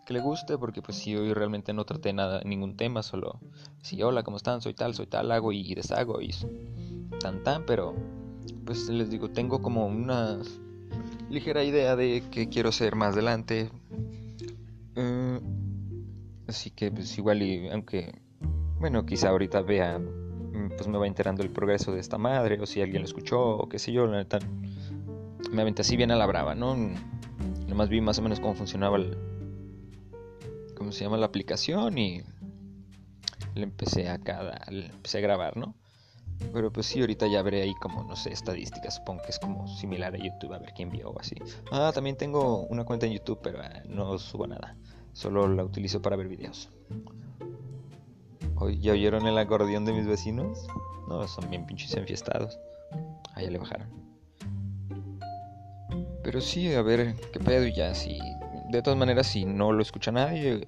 que 0.04 0.12
le 0.12 0.20
guste, 0.20 0.58
porque 0.58 0.82
pues 0.82 0.98
si 0.98 1.14
hoy 1.14 1.32
realmente 1.32 1.72
no 1.72 1.84
traté 1.84 2.12
nada, 2.12 2.40
ningún 2.44 2.76
tema, 2.76 3.02
solo 3.02 3.38
si 3.82 4.02
hola, 4.02 4.22
¿cómo 4.24 4.36
están? 4.36 4.60
Soy 4.60 4.74
tal, 4.74 4.94
soy 4.94 5.06
tal, 5.06 5.30
hago 5.30 5.52
y 5.52 5.74
deshago 5.74 6.20
y 6.20 6.30
tan 7.20 7.42
tan, 7.44 7.64
pero 7.64 7.94
pues 8.64 8.88
les 8.88 9.10
digo, 9.10 9.30
tengo 9.30 9.62
como 9.62 9.86
una 9.86 10.38
ligera 11.30 11.62
idea 11.62 11.94
de 11.96 12.24
que 12.30 12.48
quiero 12.48 12.72
ser 12.72 12.96
más 12.96 13.14
adelante. 13.14 13.70
Eh, 14.96 15.40
así 16.48 16.70
que 16.70 16.90
pues 16.90 17.16
igual 17.16 17.42
y 17.42 17.68
aunque 17.68 18.20
bueno, 18.78 19.06
quizá 19.06 19.28
ahorita 19.30 19.62
vea 19.62 20.00
pues 20.76 20.86
me 20.88 20.98
va 20.98 21.06
enterando 21.06 21.42
el 21.42 21.50
progreso 21.50 21.92
de 21.92 22.00
esta 22.00 22.18
madre 22.18 22.60
o 22.60 22.66
si 22.66 22.80
alguien 22.80 23.02
lo 23.02 23.06
escuchó 23.06 23.40
o 23.40 23.68
qué 23.68 23.78
sé 23.78 23.92
yo, 23.92 24.06
la 24.06 24.18
neta 24.18 24.38
me 25.50 25.62
aventé 25.62 25.82
así 25.82 25.96
bien 25.96 26.10
a 26.10 26.16
la 26.16 26.26
brava, 26.26 26.54
¿no? 26.54 26.76
Nomás 27.66 27.88
vi 27.88 28.00
más 28.00 28.18
o 28.18 28.22
menos 28.22 28.40
cómo 28.40 28.54
funcionaba 28.54 28.96
el, 28.96 29.16
se 30.92 31.04
llama 31.04 31.16
la 31.16 31.26
aplicación 31.26 31.98
y 31.98 32.22
le 33.54 33.62
empecé 33.62 34.08
a 34.08 34.18
cada, 34.18 34.60
empecé 34.68 35.18
a 35.18 35.20
grabar, 35.20 35.56
¿no? 35.56 35.74
Pero 36.52 36.72
pues 36.72 36.86
sí, 36.86 37.00
ahorita 37.00 37.28
ya 37.28 37.42
veré 37.42 37.62
ahí 37.62 37.74
como, 37.74 38.02
no 38.04 38.16
sé, 38.16 38.32
estadísticas, 38.32 38.96
supongo 38.96 39.22
que 39.22 39.30
es 39.30 39.38
como 39.38 39.68
similar 39.68 40.14
a 40.14 40.18
YouTube, 40.18 40.52
a 40.52 40.58
ver 40.58 40.72
quién 40.74 40.90
vio 40.90 41.10
o 41.10 41.20
así. 41.20 41.36
Ah, 41.70 41.92
también 41.94 42.16
tengo 42.16 42.66
una 42.66 42.84
cuenta 42.84 43.06
en 43.06 43.12
YouTube, 43.12 43.38
pero 43.42 43.60
ah, 43.62 43.82
no 43.86 44.18
subo 44.18 44.46
nada, 44.46 44.76
solo 45.12 45.46
la 45.46 45.64
utilizo 45.64 46.02
para 46.02 46.16
ver 46.16 46.28
videos. 46.28 46.68
¿Ya 48.70 48.92
oyeron 48.92 49.26
el 49.26 49.38
acordeón 49.38 49.84
de 49.84 49.92
mis 49.92 50.06
vecinos? 50.06 50.66
No, 51.08 51.26
son 51.28 51.48
bien 51.50 51.66
pinches 51.66 51.94
enfiestados. 51.94 52.58
Ah, 53.34 53.42
ya 53.42 53.50
le 53.50 53.58
bajaron. 53.58 53.88
Pero 56.22 56.40
sí, 56.40 56.72
a 56.74 56.82
ver 56.82 57.16
qué 57.32 57.40
pedo 57.40 57.66
y 57.66 57.74
ya, 57.74 57.94
si 57.94 58.18
de 58.72 58.80
todas 58.80 58.98
maneras, 58.98 59.26
si 59.26 59.44
no 59.44 59.70
lo 59.72 59.82
escucha 59.82 60.12
nadie, 60.12 60.66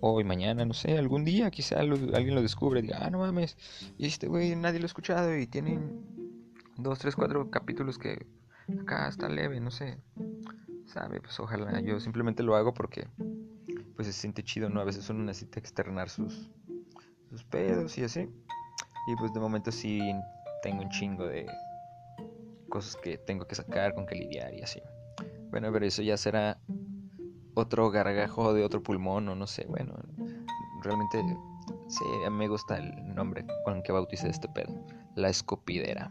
hoy, 0.00 0.24
mañana, 0.24 0.64
no 0.64 0.74
sé, 0.74 0.98
algún 0.98 1.24
día 1.24 1.50
quizá 1.52 1.78
alguien 1.78 2.34
lo 2.34 2.42
descubre 2.42 2.80
y 2.80 2.82
diga, 2.82 2.98
ah, 3.00 3.10
no 3.10 3.18
mames, 3.18 3.56
y 3.96 4.06
este 4.06 4.26
güey 4.26 4.56
nadie 4.56 4.80
lo 4.80 4.86
ha 4.86 4.86
escuchado 4.86 5.36
y 5.36 5.46
tienen 5.46 6.02
dos, 6.76 6.98
tres, 6.98 7.14
cuatro 7.14 7.48
capítulos 7.48 7.96
que 7.96 8.26
acá 8.80 9.08
está 9.08 9.28
leve, 9.28 9.60
no 9.60 9.70
sé, 9.70 9.98
sabe, 10.86 11.20
pues 11.20 11.38
ojalá, 11.38 11.80
yo 11.80 12.00
simplemente 12.00 12.42
lo 12.42 12.56
hago 12.56 12.74
porque 12.74 13.06
pues 13.94 14.08
se 14.08 14.12
siente 14.12 14.42
chido, 14.42 14.68
¿no? 14.68 14.80
A 14.80 14.84
veces 14.84 15.08
uno 15.08 15.22
necesita 15.22 15.60
externar 15.60 16.08
sus, 16.08 16.50
sus 17.28 17.44
pedos 17.44 17.96
y 17.98 18.04
así, 18.04 18.20
y 18.20 19.16
pues 19.16 19.32
de 19.32 19.40
momento 19.40 19.70
sí 19.70 20.00
tengo 20.62 20.82
un 20.82 20.90
chingo 20.90 21.26
de 21.26 21.46
cosas 22.68 22.96
que 22.96 23.18
tengo 23.18 23.46
que 23.46 23.54
sacar, 23.54 23.94
con 23.94 24.06
que 24.06 24.14
lidiar 24.14 24.54
y 24.54 24.62
así. 24.62 24.82
Bueno, 25.50 25.72
pero 25.72 25.86
eso 25.86 26.02
ya 26.02 26.16
será 26.16 26.58
otro 27.54 27.90
gargajo 27.90 28.52
de 28.54 28.64
otro 28.64 28.82
pulmón 28.82 29.28
o 29.28 29.34
no 29.34 29.46
sé, 29.46 29.66
bueno, 29.66 29.94
realmente 30.82 31.22
sí, 31.88 32.04
me 32.30 32.48
gusta 32.48 32.76
el 32.76 33.14
nombre 33.14 33.44
con 33.64 33.82
que 33.82 33.92
bauticé 33.92 34.28
este 34.28 34.48
pedo, 34.48 34.74
la 35.16 35.28
escopidera. 35.28 36.10